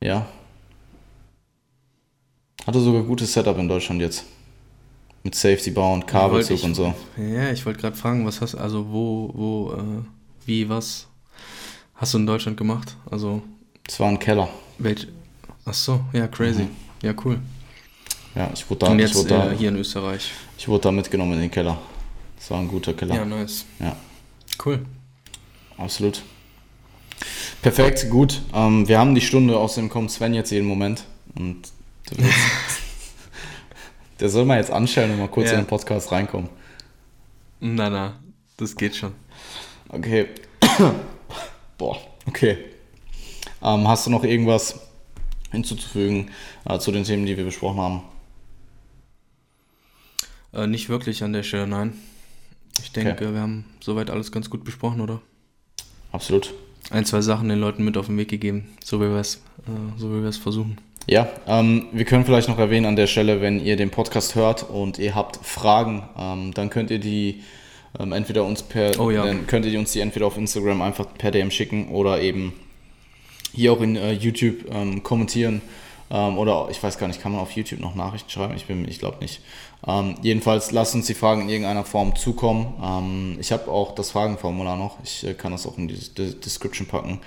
[0.00, 0.26] ja.
[2.66, 4.24] Hatte sogar gutes Setup in Deutschland jetzt.
[5.22, 6.94] Mit Safety Bar und Kabelzug ja, und so.
[7.18, 10.02] Ja, ich wollte gerade fragen, was hast also wo, wo, äh,
[10.46, 11.08] wie, was?
[11.94, 12.96] hast du in Deutschland gemacht?
[13.10, 13.42] Also.
[13.86, 14.48] Es war ein Keller.
[14.78, 15.08] Welch?
[15.66, 16.62] Ach so, ja, crazy.
[16.62, 16.70] Mhm.
[17.02, 17.38] Ja, cool.
[18.34, 18.92] Ja, ich wurde da.
[18.92, 20.32] Und jetzt wurde da, äh, hier in Österreich.
[20.58, 21.78] Ich wurde da mitgenommen in den Keller.
[22.36, 23.14] Das war ein guter Keller.
[23.14, 23.64] Ja, nice.
[23.78, 23.96] Ja.
[24.64, 24.84] Cool.
[25.76, 26.22] Absolut.
[27.62, 28.42] Perfekt, gut.
[28.52, 31.04] Ähm, wir haben die Stunde, außerdem kommt Sven jetzt jeden Moment.
[31.36, 31.72] Und
[32.10, 32.34] willst,
[34.20, 35.54] der soll mal jetzt anstellen und mal kurz ja.
[35.54, 36.50] in den Podcast reinkommen.
[37.60, 38.20] Na, na,
[38.56, 39.12] das geht schon.
[39.88, 40.28] Okay.
[41.78, 42.58] Boah, okay.
[43.62, 44.78] Ähm, hast du noch irgendwas
[45.50, 46.30] hinzuzufügen
[46.68, 48.02] äh, zu den Themen, die wir besprochen haben?
[50.54, 51.94] Äh, nicht wirklich an der Stelle, nein.
[52.82, 53.32] Ich denke, okay.
[53.32, 55.20] wir haben soweit alles ganz gut besprochen, oder?
[56.12, 56.54] Absolut.
[56.90, 59.36] Ein, zwei Sachen den Leuten mit auf den Weg gegeben, so wie wir es,
[59.66, 60.78] äh, so wie wir es versuchen.
[61.06, 64.68] Ja, ähm, wir können vielleicht noch erwähnen an der Stelle, wenn ihr den Podcast hört
[64.68, 67.42] und ihr habt Fragen, ähm, dann könnt ihr die
[67.98, 69.24] ähm, entweder uns per, oh, ja.
[69.24, 72.52] dann könnt ihr uns die entweder auf Instagram einfach per DM schicken oder eben
[73.52, 75.62] hier auch in äh, YouTube ähm, kommentieren.
[76.14, 78.54] Ähm, oder ich weiß gar nicht, kann man auf YouTube noch Nachrichten schreiben?
[78.54, 79.40] Ich, ich glaube nicht.
[79.84, 82.74] Ähm, jedenfalls lasst uns die Fragen in irgendeiner Form zukommen.
[82.80, 84.98] Ähm, ich habe auch das Fragenformular noch.
[85.02, 87.20] Ich äh, kann das auch in die, die Description packen.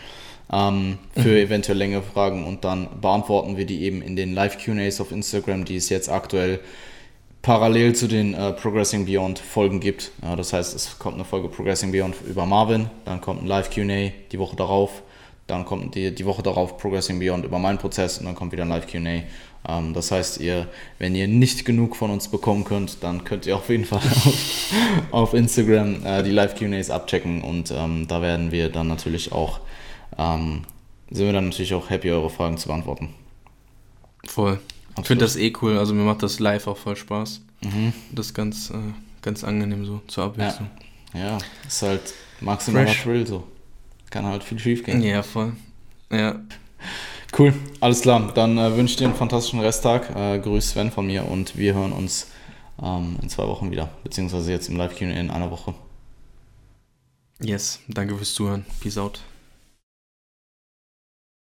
[0.49, 1.35] Ähm, für mhm.
[1.35, 5.75] eventuell längere Fragen und dann beantworten wir die eben in den Live-QAs auf Instagram, die
[5.75, 6.61] es jetzt aktuell
[7.41, 10.11] parallel zu den äh, Progressing Beyond Folgen gibt.
[10.23, 14.11] Ja, das heißt, es kommt eine Folge Progressing Beyond über Marvin, dann kommt ein Live-QA
[14.31, 15.03] die Woche darauf
[15.47, 18.63] dann kommt die, die Woche darauf Progressing Beyond über meinen Prozess und dann kommt wieder
[18.63, 19.23] ein Live-QA.
[19.67, 20.67] Ähm, das heißt, ihr,
[20.99, 25.03] wenn ihr nicht genug von uns bekommen könnt, dann könnt ihr auf jeden Fall auf,
[25.11, 29.61] auf Instagram äh, die Live-QAs abchecken und ähm, da werden wir dann natürlich auch,
[30.17, 30.63] ähm,
[31.09, 33.13] sind wir dann natürlich auch happy, eure Fragen zu beantworten.
[34.25, 34.59] Voll.
[34.89, 34.99] Absolut.
[34.99, 37.41] Ich finde das eh cool, also mir macht das live auch voll Spaß.
[37.63, 37.93] Mhm.
[38.11, 38.73] Das ist ganz, äh,
[39.21, 40.69] ganz angenehm so zur Abwechslung.
[41.13, 43.43] Ja, ja ist halt maximaler Thrill so
[44.17, 45.01] kann halt viel schief gehen.
[45.03, 45.53] Ja, voll.
[46.11, 46.39] Ja.
[47.37, 48.31] Cool, alles klar.
[48.33, 50.09] Dann äh, wünsche ich dir einen fantastischen Resttag.
[50.15, 52.31] Äh, grüß Sven von mir und wir hören uns
[52.81, 53.89] ähm, in zwei Wochen wieder.
[54.03, 55.75] Beziehungsweise jetzt im Live-Q in einer Woche.
[57.39, 58.65] Yes, danke fürs Zuhören.
[58.79, 59.21] Peace out.